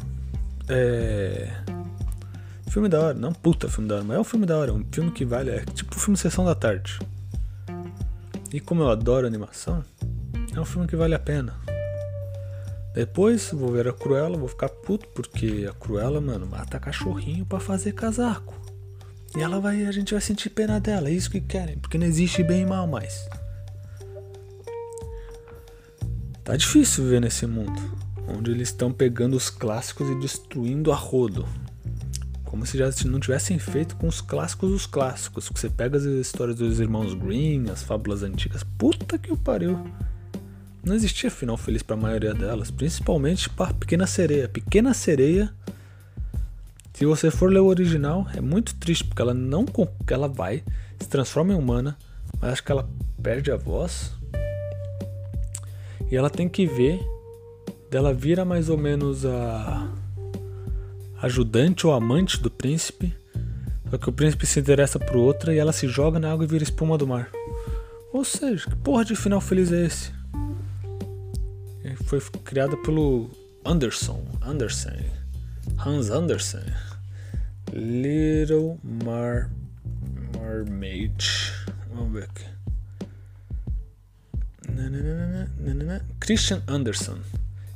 é, 0.68 1.54
filme 2.68 2.88
da 2.88 3.00
hora, 3.00 3.14
não 3.14 3.32
puta 3.32 3.68
filme 3.68 3.88
da 3.88 3.94
hora, 3.94 4.04
mas 4.04 4.16
é 4.16 4.20
um 4.20 4.24
filme 4.24 4.44
da 4.44 4.58
hora, 4.58 4.74
um 4.74 4.84
filme 4.90 5.12
que 5.12 5.24
vale, 5.24 5.50
é 5.50 5.64
tipo 5.66 5.94
filme 6.00 6.16
Sessão 6.16 6.44
da 6.44 6.56
Tarde. 6.56 6.98
E 8.52 8.58
como 8.58 8.82
eu 8.82 8.90
adoro 8.90 9.24
animação, 9.24 9.84
é 10.54 10.60
um 10.60 10.64
filme 10.64 10.86
que 10.86 10.96
vale 10.96 11.14
a 11.14 11.18
pena. 11.18 11.54
Depois 12.94 13.50
vou 13.52 13.72
ver 13.72 13.86
a 13.86 13.92
Cruella, 13.92 14.36
vou 14.36 14.48
ficar 14.48 14.68
puto 14.68 15.06
porque 15.08 15.68
a 15.70 15.72
Cruella, 15.72 16.20
mano, 16.20 16.46
mata 16.46 16.80
cachorrinho 16.80 17.46
para 17.46 17.60
fazer 17.60 17.92
casaco. 17.92 18.54
E 19.36 19.40
ela 19.40 19.60
vai, 19.60 19.84
a 19.84 19.92
gente 19.92 20.14
vai 20.14 20.20
sentir 20.20 20.50
pena 20.50 20.80
dela, 20.80 21.08
é 21.08 21.12
isso 21.12 21.30
que 21.30 21.40
querem, 21.40 21.78
porque 21.78 21.98
não 21.98 22.06
existe 22.06 22.42
bem 22.42 22.62
e 22.62 22.66
mal 22.66 22.86
mais. 22.86 23.28
Tá 26.42 26.56
difícil 26.56 27.04
viver 27.04 27.20
nesse 27.20 27.46
mundo, 27.46 27.78
onde 28.26 28.50
eles 28.50 28.68
estão 28.68 28.90
pegando 28.90 29.36
os 29.36 29.50
clássicos 29.50 30.08
e 30.08 30.18
destruindo 30.18 30.90
a 30.90 30.96
rodo. 30.96 31.46
Como 32.42 32.64
se 32.64 32.78
já 32.78 32.88
não 33.04 33.20
tivessem 33.20 33.58
feito 33.58 33.94
com 33.96 34.08
os 34.08 34.22
clássicos 34.22 34.70
dos 34.70 34.86
clássicos. 34.86 35.50
Você 35.54 35.68
pega 35.68 35.98
as 35.98 36.04
histórias 36.04 36.56
dos 36.56 36.80
irmãos 36.80 37.12
Green, 37.12 37.68
as 37.70 37.82
fábulas 37.82 38.22
antigas, 38.22 38.64
puta 38.64 39.18
que 39.18 39.30
o 39.30 39.36
pariu. 39.36 39.78
Não 40.88 40.94
existia 40.94 41.30
final 41.30 41.58
feliz 41.58 41.82
para 41.82 41.96
a 41.96 42.00
maioria 42.00 42.32
delas, 42.32 42.70
principalmente 42.70 43.50
para 43.50 43.74
Pequena 43.74 44.06
Sereia. 44.06 44.48
Pequena 44.48 44.94
Sereia, 44.94 45.52
se 46.94 47.04
você 47.04 47.30
for 47.30 47.52
ler 47.52 47.58
o 47.58 47.66
original, 47.66 48.26
é 48.34 48.40
muito 48.40 48.74
triste 48.74 49.04
porque 49.04 49.20
ela 49.20 49.34
não 49.34 49.66
ela 50.08 50.28
vai 50.28 50.64
se 50.98 51.06
transforma 51.06 51.52
em 51.52 51.56
humana, 51.56 51.94
mas 52.40 52.54
acho 52.54 52.64
que 52.64 52.72
ela 52.72 52.88
perde 53.22 53.50
a 53.50 53.56
voz. 53.56 54.14
E 56.10 56.16
ela 56.16 56.30
tem 56.30 56.48
que 56.48 56.66
ver 56.66 56.98
dela 57.90 58.14
vira 58.14 58.42
mais 58.42 58.70
ou 58.70 58.78
menos 58.78 59.26
a 59.26 59.92
ajudante 61.20 61.86
ou 61.86 61.92
amante 61.92 62.40
do 62.40 62.50
príncipe. 62.50 63.14
Só 63.90 63.98
que 63.98 64.08
o 64.08 64.12
príncipe 64.12 64.46
se 64.46 64.58
interessa 64.58 64.98
por 64.98 65.16
outra 65.16 65.54
e 65.54 65.58
ela 65.58 65.72
se 65.72 65.86
joga 65.86 66.18
na 66.18 66.32
água 66.32 66.46
e 66.46 66.48
vira 66.48 66.64
espuma 66.64 66.96
do 66.96 67.06
mar. 67.06 67.30
Ou 68.10 68.24
seja, 68.24 68.70
que 68.70 68.76
porra 68.76 69.04
de 69.04 69.14
final 69.14 69.38
feliz 69.38 69.70
é 69.70 69.84
esse? 69.84 70.17
Foi 72.08 72.22
criada 72.42 72.74
pelo 72.74 73.30
Anderson, 73.66 74.24
Anderson, 74.40 74.96
Hans 75.76 76.08
Anderson. 76.08 76.64
Little 77.70 78.80
Mar 78.82 79.50
Mermaid. 80.32 81.52
Vamos 81.92 82.14
ver 82.14 82.24
aqui. 82.24 82.46
Christian 86.18 86.62
Anderson. 86.66 87.18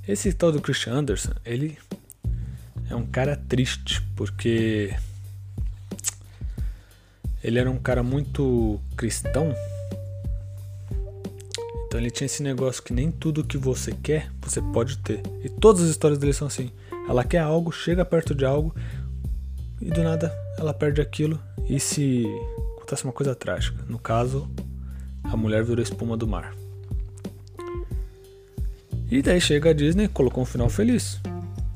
Esse 0.08 0.32
tal 0.32 0.50
do 0.50 0.62
Christian 0.62 0.94
Anderson, 0.94 1.34
ele 1.44 1.76
é 2.88 2.96
um 2.96 3.04
cara 3.04 3.36
triste 3.36 4.00
porque 4.16 4.96
ele 7.44 7.58
era 7.58 7.70
um 7.70 7.78
cara 7.78 8.02
muito 8.02 8.80
cristão. 8.96 9.54
Então 11.92 12.00
ele 12.00 12.10
tinha 12.10 12.24
esse 12.24 12.42
negócio 12.42 12.82
que 12.82 12.90
nem 12.90 13.10
tudo 13.10 13.44
que 13.44 13.58
você 13.58 13.92
quer 13.92 14.32
você 14.40 14.62
pode 14.62 14.96
ter. 14.96 15.20
E 15.44 15.50
todas 15.50 15.82
as 15.82 15.90
histórias 15.90 16.18
dele 16.18 16.32
são 16.32 16.48
assim. 16.48 16.70
Ela 17.06 17.22
quer 17.22 17.40
algo, 17.40 17.70
chega 17.70 18.02
perto 18.02 18.34
de 18.34 18.46
algo 18.46 18.74
e 19.78 19.90
do 19.90 20.02
nada 20.02 20.34
ela 20.56 20.72
perde 20.72 21.02
aquilo 21.02 21.38
e 21.68 21.78
se 21.78 22.24
acontece 22.78 23.04
uma 23.04 23.12
coisa 23.12 23.34
trágica. 23.34 23.84
No 23.86 23.98
caso, 23.98 24.50
a 25.22 25.36
mulher 25.36 25.62
virou 25.62 25.82
espuma 25.82 26.16
do 26.16 26.26
mar. 26.26 26.54
E 29.10 29.20
daí 29.20 29.38
chega 29.38 29.68
a 29.68 29.74
Disney 29.74 30.04
e 30.04 30.08
colocou 30.08 30.44
um 30.44 30.46
final 30.46 30.70
feliz. 30.70 31.20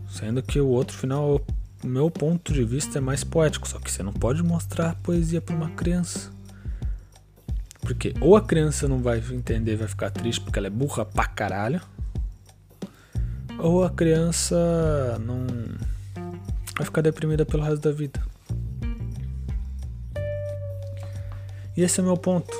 Sendo 0.09 0.42
que 0.42 0.59
o 0.59 0.68
outro 0.68 0.96
final, 0.96 1.42
do 1.83 1.88
meu 1.88 2.11
ponto 2.11 2.55
de 2.55 2.64
vista, 2.64 2.96
é 2.96 3.02
mais 3.02 3.22
poético. 3.22 3.68
Só 3.68 3.79
que 3.79 3.92
você 3.92 4.02
não 4.02 4.14
pode 4.14 4.42
mostrar 4.42 4.94
poesia 5.02 5.42
para 5.42 5.55
uma 5.55 5.68
criança. 5.72 6.35
Porque 7.87 8.12
ou 8.20 8.35
a 8.35 8.42
criança 8.42 8.88
não 8.88 9.01
vai 9.01 9.18
entender, 9.31 9.77
vai 9.77 9.87
ficar 9.87 10.11
triste 10.11 10.40
porque 10.40 10.59
ela 10.59 10.66
é 10.66 10.70
burra 10.70 11.05
pra 11.05 11.25
caralho. 11.25 11.81
Ou 13.61 13.85
a 13.85 13.90
criança 13.90 14.57
não 15.20 15.46
vai 16.77 16.85
ficar 16.85 17.01
deprimida 17.01 17.46
pelo 17.46 17.62
resto 17.62 17.83
da 17.83 17.92
vida. 17.92 18.20
E 21.77 21.83
esse 21.83 22.01
é 22.01 22.03
o 22.03 22.07
meu 22.07 22.16
ponto. 22.16 22.53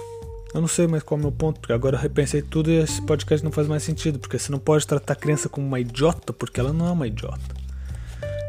Eu 0.55 0.61
não 0.61 0.69
sei 0.69 0.87
mais 0.87 1.03
qual 1.03 1.19
é 1.19 1.21
o 1.21 1.25
meu 1.25 1.33
ponto, 1.33 1.59
porque 1.59 1.73
agora 1.73 1.97
eu 1.97 2.01
repensei 2.01 2.41
tudo 2.41 2.71
e 2.71 2.77
esse 2.77 3.03
podcast 3.03 3.45
não 3.45 3.51
faz 3.51 3.67
mais 3.67 3.83
sentido, 3.83 4.21
porque 4.21 4.39
você 4.39 4.53
não 4.53 4.61
pode 4.61 4.87
tratar 4.87 5.15
a 5.15 5.17
criança 5.17 5.49
como 5.49 5.67
uma 5.67 5.81
idiota, 5.81 6.33
porque 6.33 6.61
ela 6.61 6.73
não 6.73 6.87
é 6.87 6.93
uma 6.93 7.07
idiota. 7.09 7.57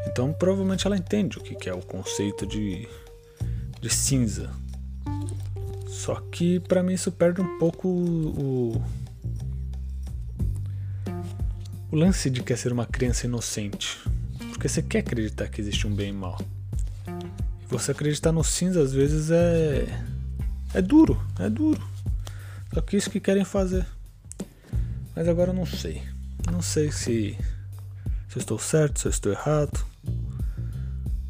Então 0.06 0.32
provavelmente 0.32 0.86
ela 0.86 0.96
entende 0.96 1.40
o 1.40 1.42
que 1.42 1.68
é 1.68 1.74
o 1.74 1.82
conceito 1.82 2.46
de, 2.46 2.88
de 3.82 3.90
cinza. 3.90 4.52
Só 5.98 6.22
que 6.32 6.60
para 6.60 6.84
mim 6.84 6.94
isso 6.94 7.12
perde 7.12 7.42
um 7.42 7.58
pouco 7.58 7.88
o, 7.88 8.80
o 11.92 11.96
lance 11.96 12.30
de 12.30 12.44
quer 12.44 12.56
ser 12.56 12.72
uma 12.72 12.86
criança 12.86 13.26
inocente. 13.26 13.98
Porque 14.50 14.70
você 14.70 14.84
quer 14.84 15.00
acreditar 15.00 15.48
que 15.48 15.60
existe 15.60 15.88
um 15.88 15.96
bem 15.96 16.10
e 16.10 16.14
mal. 16.14 16.40
E 17.08 17.66
você 17.68 17.92
acreditar 17.92 18.32
no 18.32 18.44
cinza 18.44 18.80
às 18.80 18.94
vezes 18.94 19.32
é. 19.32 19.88
É 20.72 20.84
duro, 20.84 21.20
é 21.40 21.50
duro. 21.50 21.82
Só 22.72 22.80
que 22.80 22.96
isso 22.96 23.10
que 23.10 23.20
querem 23.20 23.44
fazer. 23.44 23.86
Mas 25.16 25.28
agora 25.28 25.50
eu 25.50 25.56
não 25.56 25.66
sei. 25.66 26.04
Não 26.52 26.62
sei 26.62 26.92
se, 26.92 27.36
se 28.30 28.38
eu 28.38 28.40
estou 28.40 28.60
certo, 28.60 29.00
se 29.00 29.08
eu 29.08 29.10
estou 29.10 29.32
errado. 29.32 29.84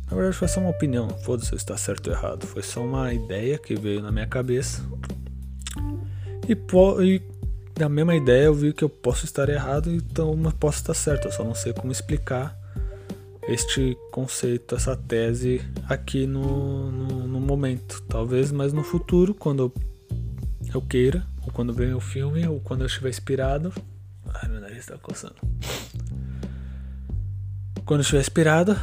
Na 0.09 0.15
verdade 0.15 0.37
foi 0.37 0.47
só 0.47 0.59
uma 0.59 0.69
opinião. 0.69 1.09
Foda-se 1.09 1.49
se 1.49 1.55
estou 1.55 1.77
certo 1.77 2.07
ou 2.07 2.13
errado. 2.13 2.47
Foi 2.47 2.63
só 2.63 2.83
uma 2.83 3.13
ideia 3.13 3.57
que 3.57 3.75
veio 3.75 4.01
na 4.01 4.11
minha 4.11 4.27
cabeça. 4.27 4.81
E, 6.47 6.53
e 7.03 7.21
da 7.77 7.89
mesma 7.89 8.15
ideia 8.15 8.45
eu 8.45 8.53
vi 8.53 8.73
que 8.73 8.83
eu 8.83 8.89
posso 8.89 9.25
estar 9.25 9.49
errado, 9.49 9.91
então 9.91 10.31
eu 10.31 10.51
posso 10.53 10.79
estar 10.79 10.93
certo. 10.93 11.27
Eu 11.27 11.31
só 11.31 11.43
não 11.43 11.53
sei 11.53 11.73
como 11.73 11.91
explicar 11.91 12.57
este 13.47 13.97
conceito, 14.11 14.75
essa 14.75 14.95
tese 14.95 15.61
aqui 15.87 16.25
no, 16.25 16.91
no, 16.91 17.27
no 17.27 17.39
momento. 17.39 18.01
Talvez 18.07 18.51
mais 18.51 18.73
no 18.73 18.83
futuro, 18.83 19.33
quando 19.33 19.71
eu, 20.73 20.81
queira 20.81 21.25
ou 21.45 21.51
quando 21.51 21.73
ver 21.73 21.95
o 21.95 21.99
filme, 21.99 22.47
ou 22.47 22.59
quando 22.59 22.81
eu 22.81 22.87
estiver 22.87 23.09
inspirado. 23.09 23.73
Ai, 24.33 24.49
meu 24.49 24.61
nariz 24.61 24.85
tá 24.85 24.97
coçando. 24.97 25.35
Quando 27.85 27.99
eu 27.99 28.01
estiver 28.01 28.21
inspirado, 28.21 28.77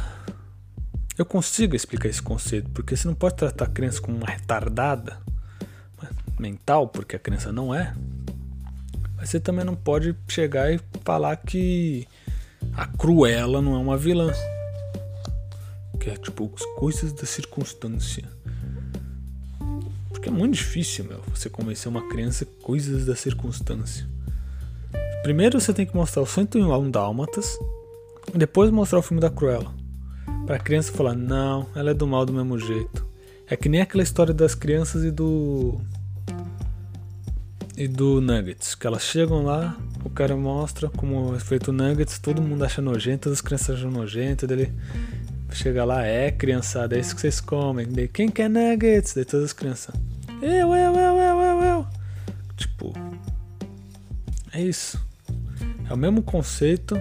eu 1.17 1.25
consigo 1.25 1.75
explicar 1.75 2.09
esse 2.09 2.21
conceito, 2.21 2.69
porque 2.71 2.95
você 2.95 3.07
não 3.07 3.15
pode 3.15 3.35
tratar 3.35 3.65
a 3.65 3.69
criança 3.69 4.01
como 4.01 4.17
uma 4.17 4.27
retardada 4.27 5.17
mental, 6.39 6.87
porque 6.87 7.15
a 7.15 7.19
criança 7.19 7.51
não 7.51 7.73
é. 7.73 7.93
Mas 9.15 9.29
você 9.29 9.39
também 9.39 9.63
não 9.65 9.75
pode 9.75 10.15
chegar 10.27 10.73
e 10.73 10.79
falar 11.03 11.35
que 11.37 12.07
a 12.73 12.85
Cruella 12.85 13.61
não 13.61 13.75
é 13.75 13.77
uma 13.77 13.97
vilã. 13.97 14.31
Que 15.99 16.09
é 16.09 16.17
tipo 16.17 16.49
coisas 16.75 17.13
da 17.13 17.25
circunstância. 17.25 18.27
Porque 20.09 20.29
é 20.29 20.31
muito 20.31 20.55
difícil, 20.55 21.05
meu, 21.05 21.21
você 21.33 21.49
convencer 21.49 21.87
uma 21.87 22.07
criança 22.09 22.45
coisas 22.61 23.05
da 23.05 23.15
circunstância. 23.15 24.05
Primeiro 25.23 25.59
você 25.59 25.73
tem 25.73 25.85
que 25.85 25.95
mostrar 25.95 26.21
o 26.21 26.27
101 26.27 26.91
Dálmatas 26.91 27.57
e 28.33 28.37
depois 28.37 28.69
mostrar 28.69 28.99
o 28.99 29.01
filme 29.01 29.21
da 29.21 29.29
Cruella. 29.29 29.84
Pra 30.45 30.59
criança 30.59 30.91
falar, 30.91 31.15
não, 31.15 31.67
ela 31.75 31.91
é 31.91 31.93
do 31.93 32.05
mal 32.05 32.25
do 32.25 32.31
mesmo 32.31 32.59
jeito. 32.59 33.05
É 33.47 33.55
que 33.55 33.67
nem 33.67 33.81
aquela 33.81 34.03
história 34.03 34.33
das 34.33 34.53
crianças 34.53 35.03
e 35.03 35.09
do. 35.09 35.79
E 37.75 37.87
do 37.87 38.21
Nuggets. 38.21 38.75
Que 38.75 38.85
elas 38.85 39.03
chegam 39.03 39.43
lá, 39.43 39.75
o 40.03 40.09
cara 40.09 40.35
mostra 40.35 40.87
como 40.89 41.35
é 41.35 41.39
feito 41.39 41.69
o 41.69 41.73
Nuggets, 41.73 42.19
todo 42.19 42.41
mundo 42.41 42.63
acha 42.63 42.81
nojento, 42.81 43.23
todas 43.23 43.39
as 43.39 43.41
crianças 43.41 43.77
acham 43.77 43.89
nojento, 43.91 44.45
dele 44.45 44.71
chega 45.51 45.83
lá, 45.85 46.05
é 46.05 46.31
criançada, 46.31 46.95
é 46.95 46.99
isso 46.99 47.15
que 47.15 47.21
vocês 47.21 47.41
comem. 47.41 47.87
Daí, 47.87 48.07
quem 48.07 48.29
quer 48.29 48.49
Nuggets? 48.49 49.13
Daí 49.13 49.25
todas 49.25 49.45
as 49.45 49.53
crianças. 49.53 49.95
Eu, 50.41 50.75
eu, 50.75 50.93
eu, 50.93 51.17
eu, 51.17 51.41
eu, 51.41 51.63
eu. 51.63 51.87
Tipo, 52.55 52.93
é 54.53 54.61
isso. 54.61 55.03
É 55.89 55.93
o 55.93 55.97
mesmo 55.97 56.21
conceito 56.21 56.95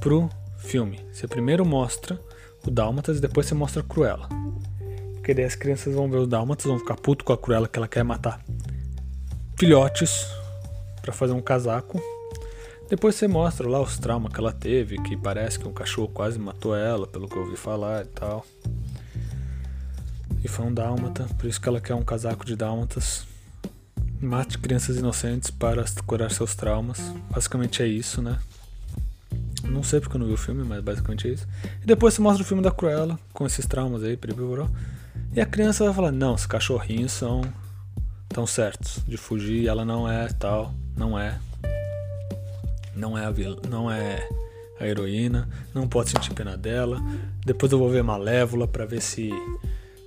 pro 0.00 0.30
filme. 0.58 1.00
Você 1.12 1.26
primeiro 1.26 1.64
mostra 1.66 2.18
o 2.68 2.70
Dálmatas 2.70 3.18
e 3.18 3.20
depois 3.20 3.46
você 3.46 3.54
mostra 3.54 3.80
a 3.80 3.84
Cruella. 3.84 4.28
Porque 5.14 5.34
daí 5.34 5.44
as 5.44 5.54
crianças 5.54 5.94
vão 5.94 6.10
ver 6.10 6.18
o 6.18 6.26
Dálmatas, 6.26 6.66
vão 6.66 6.78
ficar 6.78 6.96
puto 6.96 7.24
com 7.24 7.32
a 7.32 7.38
Cruella 7.38 7.68
que 7.68 7.78
ela 7.78 7.88
quer 7.88 8.04
matar 8.04 8.40
filhotes 9.58 10.24
para 11.02 11.12
fazer 11.12 11.32
um 11.32 11.42
casaco. 11.42 12.00
Depois 12.88 13.16
você 13.16 13.26
mostra 13.26 13.68
lá 13.68 13.80
os 13.80 13.98
traumas 13.98 14.32
que 14.32 14.38
ela 14.38 14.52
teve, 14.52 15.02
que 15.02 15.16
parece 15.16 15.58
que 15.58 15.66
um 15.66 15.72
cachorro 15.72 16.08
quase 16.08 16.38
matou 16.38 16.76
ela, 16.76 17.08
pelo 17.08 17.28
que 17.28 17.36
eu 17.36 17.42
ouvi 17.42 17.56
falar 17.56 18.04
e 18.04 18.06
tal. 18.06 18.46
E 20.44 20.46
foi 20.46 20.64
um 20.64 20.72
dálmata, 20.72 21.26
por 21.36 21.48
isso 21.48 21.60
que 21.60 21.68
ela 21.68 21.80
quer 21.80 21.94
um 21.94 22.04
casaco 22.04 22.46
de 22.46 22.54
dálmatas. 22.54 23.26
Mate 24.20 24.58
crianças 24.58 24.96
inocentes 24.96 25.50
para 25.50 25.84
curar 26.06 26.30
seus 26.30 26.54
traumas. 26.54 27.00
Basicamente 27.28 27.82
é 27.82 27.86
isso, 27.86 28.22
né? 28.22 28.38
Não 29.70 29.82
sei 29.82 30.00
porque 30.00 30.16
eu 30.16 30.20
não 30.20 30.26
vi 30.26 30.32
o 30.32 30.36
filme, 30.38 30.64
mas 30.64 30.82
basicamente 30.82 31.28
é 31.28 31.32
isso. 31.32 31.46
E 31.82 31.86
depois 31.86 32.14
você 32.14 32.22
mostra 32.22 32.42
o 32.42 32.46
filme 32.46 32.62
da 32.62 32.70
Cruella, 32.70 33.18
com 33.32 33.46
esses 33.46 33.66
traumas 33.66 34.02
aí, 34.02 34.16
peribiboró. 34.16 34.68
E 35.34 35.40
a 35.40 35.46
criança 35.46 35.84
vai 35.84 35.94
falar, 35.94 36.12
não, 36.12 36.34
os 36.34 36.46
cachorrinhos 36.46 37.12
são 37.12 37.42
tão 38.28 38.46
certos 38.46 39.02
de 39.06 39.16
fugir, 39.16 39.68
ela 39.68 39.84
não 39.84 40.10
é 40.10 40.28
tal, 40.28 40.74
não 40.96 41.18
é. 41.18 41.38
Não 42.94 43.16
é 43.16 43.24
a 43.24 43.30
vil... 43.30 43.60
não 43.68 43.90
é 43.90 44.26
a 44.80 44.86
heroína, 44.86 45.48
não 45.74 45.88
pode 45.88 46.10
sentir 46.10 46.32
pena 46.34 46.56
dela. 46.56 47.00
Depois 47.44 47.70
eu 47.70 47.78
vou 47.78 47.90
ver 47.90 48.02
Malévola 48.02 48.66
para 48.66 48.84
ver 48.86 49.00
se 49.00 49.30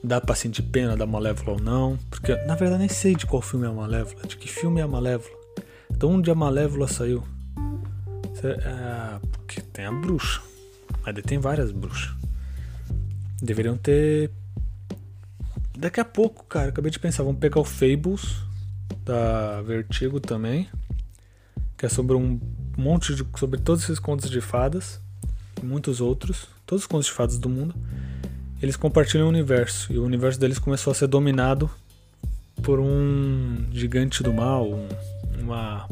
dá 0.04 0.20
pra 0.20 0.36
sentir 0.36 0.64
pena 0.64 0.96
da 0.98 1.06
Malévola 1.06 1.58
ou 1.58 1.62
não. 1.62 1.98
Porque, 2.10 2.36
na 2.46 2.56
verdade, 2.56 2.80
nem 2.80 2.90
sei 2.90 3.16
de 3.16 3.26
qual 3.26 3.42
filme 3.42 3.66
é 3.66 3.70
a 3.70 3.74
Malévola. 3.74 4.26
De 4.28 4.38
que 4.38 4.50
filme 4.50 4.82
é 4.82 4.84
a 4.84 4.88
Malévola? 4.88 5.36
De 5.90 6.06
onde 6.06 6.32
a 6.32 6.36
Malévola 6.36 6.88
saiu? 6.88 7.24
É, 8.44 9.20
tem 9.74 9.86
a 9.86 9.92
bruxa. 9.92 10.42
Mas 11.06 11.16
tem 11.24 11.40
várias 11.40 11.72
bruxas. 11.72 12.12
Deveriam 13.42 13.78
ter. 13.78 14.32
Daqui 15.78 16.00
a 16.00 16.06
pouco, 16.06 16.46
cara, 16.46 16.70
acabei 16.70 16.92
de 16.92 17.00
pensar, 17.00 17.24
vamos 17.24 17.40
pegar 17.40 17.60
o 17.60 17.64
Fables 17.64 18.36
da 19.04 19.62
Vertigo 19.62 20.20
também, 20.20 20.70
que 21.78 21.86
é 21.86 21.90
sobre 21.90 22.16
um 22.16 22.40
monte 22.78 23.16
de. 23.16 23.26
sobre 23.38 23.60
todos 23.60 23.84
esses 23.84 24.00
contos 24.00 24.30
de 24.30 24.42
fadas 24.42 25.02
e 25.62 25.66
muitos 25.66 26.02
outros, 26.02 26.48
todos 26.66 26.84
os 26.84 26.88
contos 26.88 27.08
de 27.08 27.14
fadas 27.14 27.38
do 27.38 27.50
mundo. 27.50 27.74
Eles 28.62 28.76
compartilham 28.76 29.26
o 29.26 29.30
universo 29.30 29.92
e 29.92 29.98
o 29.98 30.04
universo 30.04 30.40
deles 30.40 30.60
começou 30.60 30.92
a 30.92 30.94
ser 30.94 31.08
dominado 31.08 31.70
por 32.62 32.80
um 32.80 33.66
gigante 33.72 34.22
do 34.22 34.32
mal, 34.32 34.70
um, 34.70 34.88
uma 35.40 35.90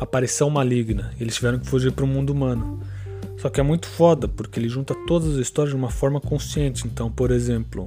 aparição 0.00 0.48
maligna. 0.48 1.12
Eles 1.20 1.34
tiveram 1.34 1.58
que 1.58 1.66
fugir 1.66 1.92
para 1.92 2.04
o 2.04 2.08
mundo 2.08 2.30
humano. 2.30 2.80
Só 3.38 3.48
que 3.48 3.60
é 3.60 3.62
muito 3.62 3.86
foda, 3.86 4.26
porque 4.26 4.58
ele 4.58 4.68
junta 4.68 4.94
todas 5.06 5.34
as 5.34 5.36
histórias 5.36 5.74
de 5.74 5.76
uma 5.76 5.90
forma 5.90 6.20
consciente. 6.20 6.86
Então, 6.86 7.10
por 7.10 7.30
exemplo, 7.30 7.86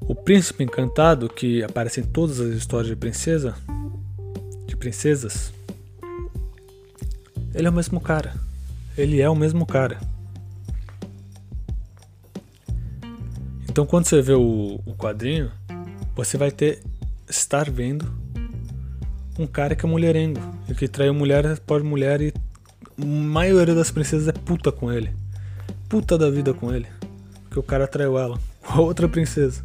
o 0.00 0.14
príncipe 0.14 0.64
encantado, 0.64 1.28
que 1.28 1.62
aparece 1.62 2.00
em 2.00 2.04
todas 2.04 2.40
as 2.40 2.54
histórias 2.54 2.88
de 2.88 2.96
princesa, 2.96 3.54
de 4.66 4.76
princesas, 4.76 5.52
ele 7.54 7.66
é 7.66 7.70
o 7.70 7.72
mesmo 7.72 8.00
cara. 8.00 8.34
Ele 8.96 9.20
é 9.20 9.28
o 9.28 9.36
mesmo 9.36 9.66
cara. 9.66 10.00
Então, 13.68 13.84
quando 13.84 14.06
você 14.06 14.22
vê 14.22 14.32
o, 14.32 14.80
o 14.86 14.94
quadrinho, 14.96 15.50
você 16.14 16.38
vai 16.38 16.50
ter 16.50 16.82
estar 17.28 17.70
vendo 17.70 18.25
um 19.38 19.46
cara 19.46 19.74
que 19.74 19.84
é 19.84 19.88
mulherengo 19.88 20.40
e 20.68 20.74
que 20.74 20.88
traiu 20.88 21.12
mulher 21.12 21.58
pode 21.60 21.84
mulher 21.84 22.20
e 22.20 22.32
a 22.98 23.04
maioria 23.04 23.74
das 23.74 23.90
princesas 23.90 24.28
é 24.28 24.32
puta 24.32 24.72
com 24.72 24.90
ele. 24.90 25.12
Puta 25.88 26.16
da 26.16 26.30
vida 26.30 26.54
com 26.54 26.72
ele. 26.72 26.86
Porque 27.44 27.58
o 27.58 27.62
cara 27.62 27.86
traiu 27.86 28.18
ela 28.18 28.38
com 28.62 28.72
a 28.80 28.80
outra 28.80 29.08
princesa. 29.08 29.62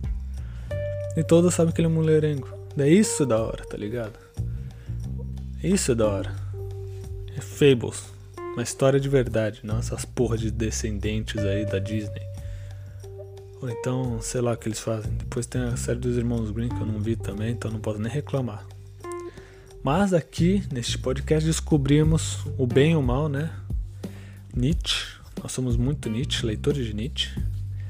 E 1.16 1.24
todos 1.24 1.54
sabem 1.54 1.74
que 1.74 1.82
ele 1.82 1.88
é 1.88 1.92
mulherengo. 1.92 2.48
É 2.78 2.88
isso 2.88 3.26
da 3.26 3.42
hora, 3.42 3.66
tá 3.66 3.78
ligado? 3.78 4.14
Isso 5.64 5.92
é 5.92 5.96
da 5.96 6.08
hora. 6.08 6.36
É 7.36 7.42
Fables. 7.42 8.04
Uma 8.54 8.64
história 8.64 9.00
de 9.00 9.08
verdade, 9.08 9.62
não 9.64 9.80
essas 9.80 10.04
porra 10.04 10.38
de 10.38 10.52
descendentes 10.52 11.38
aí 11.44 11.66
da 11.66 11.80
Disney. 11.80 12.22
Ou 13.62 13.70
então, 13.70 14.20
sei 14.22 14.42
lá 14.42 14.54
o 14.54 14.58
que 14.58 14.68
eles 14.68 14.80
fazem. 14.80 15.12
Depois 15.14 15.46
tem 15.46 15.62
a 15.62 15.78
série 15.78 16.00
dos 16.00 16.18
Irmãos 16.18 16.52
Green 16.52 16.68
que 16.68 16.82
eu 16.82 16.86
não 16.86 17.00
vi 17.00 17.16
também, 17.16 17.52
então 17.52 17.72
não 17.72 17.80
posso 17.80 18.00
nem 18.00 18.12
reclamar. 18.12 18.66
Mas 19.84 20.14
aqui, 20.14 20.64
neste 20.72 20.96
podcast, 20.96 21.44
descobrimos 21.44 22.46
o 22.56 22.68
bem 22.68 22.92
e 22.92 22.96
o 22.96 23.02
mal, 23.02 23.28
né? 23.28 23.52
Nietzsche, 24.56 25.18
nós 25.42 25.52
somos 25.52 25.76
muito 25.76 26.08
Nietzsche, 26.08 26.46
leitores 26.46 26.86
de 26.86 26.94
Nietzsche. 26.94 27.32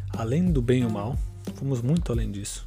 Além 0.10 0.54
do 0.54 0.62
bem 0.62 0.84
e 0.84 0.86
o 0.86 0.90
mal, 0.90 1.20
fomos 1.56 1.82
muito 1.82 2.10
além 2.10 2.32
disso. 2.32 2.66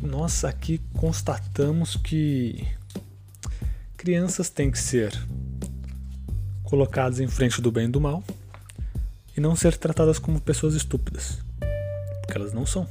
Nós 0.00 0.44
aqui 0.44 0.80
constatamos 0.94 1.96
que 1.96 2.64
crianças 3.96 4.50
têm 4.50 4.70
que 4.70 4.78
ser 4.78 5.12
colocadas 6.62 7.18
em 7.18 7.26
frente 7.26 7.60
do 7.60 7.72
bem 7.72 7.86
e 7.86 7.90
do 7.90 8.00
mal 8.00 8.22
e 9.36 9.40
não 9.40 9.56
ser 9.56 9.76
tratadas 9.76 10.20
como 10.20 10.40
pessoas 10.40 10.76
estúpidas, 10.76 11.38
porque 12.20 12.38
elas 12.38 12.52
não 12.52 12.64
são. 12.64 12.86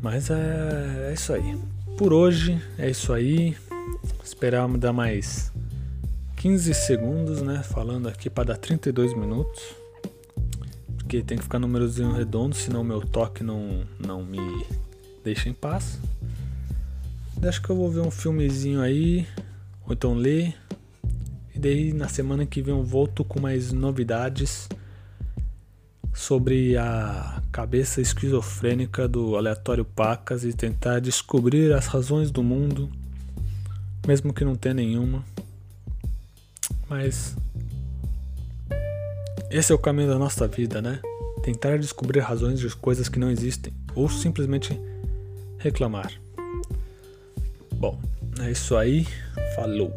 Mas 0.00 0.30
é, 0.30 1.10
é 1.10 1.12
isso 1.12 1.34
aí 1.34 1.58
por 1.98 2.12
hoje 2.12 2.62
é 2.78 2.88
isso 2.88 3.12
aí. 3.12 3.56
Esperar 4.22 4.68
me 4.68 4.78
dar 4.78 4.92
mais 4.92 5.52
15 6.36 6.72
segundos, 6.72 7.42
né? 7.42 7.64
Falando 7.64 8.08
aqui 8.08 8.30
para 8.30 8.44
dar 8.44 8.56
32 8.56 9.14
minutos. 9.14 9.60
Porque 10.96 11.22
tem 11.22 11.36
que 11.36 11.42
ficar 11.42 11.58
númerozinho 11.58 12.12
redondo, 12.12 12.54
senão 12.54 12.84
meu 12.84 13.00
toque 13.00 13.42
não, 13.42 13.82
não 13.98 14.24
me 14.24 14.38
deixa 15.24 15.48
em 15.48 15.52
paz. 15.52 15.98
Acho 17.42 17.60
que 17.60 17.68
eu 17.68 17.74
vou 17.74 17.90
ver 17.90 18.00
um 18.00 18.12
filmezinho 18.12 18.80
aí, 18.80 19.26
ou 19.84 19.92
então 19.92 20.14
ler. 20.14 20.54
E 21.52 21.58
daí 21.58 21.92
na 21.92 22.06
semana 22.06 22.46
que 22.46 22.62
vem 22.62 22.74
eu 22.74 22.84
volto 22.84 23.24
com 23.24 23.40
mais 23.40 23.72
novidades 23.72 24.68
sobre 26.18 26.76
a 26.76 27.40
cabeça 27.52 28.00
esquizofrênica 28.00 29.06
do 29.06 29.36
aleatório 29.36 29.84
Pacas 29.84 30.42
e 30.42 30.52
tentar 30.52 30.98
descobrir 31.00 31.72
as 31.72 31.86
razões 31.86 32.32
do 32.32 32.42
mundo, 32.42 32.90
mesmo 34.04 34.34
que 34.34 34.44
não 34.44 34.56
tenha 34.56 34.74
nenhuma. 34.74 35.24
Mas 36.88 37.36
esse 39.48 39.70
é 39.70 39.74
o 39.74 39.78
caminho 39.78 40.08
da 40.08 40.18
nossa 40.18 40.48
vida, 40.48 40.82
né? 40.82 41.00
Tentar 41.40 41.78
descobrir 41.78 42.18
razões 42.18 42.58
de 42.58 42.68
coisas 42.74 43.08
que 43.08 43.20
não 43.20 43.30
existem 43.30 43.72
ou 43.94 44.08
simplesmente 44.08 44.78
reclamar. 45.56 46.12
Bom, 47.74 47.96
é 48.40 48.50
isso 48.50 48.76
aí. 48.76 49.06
Falou. 49.54 49.92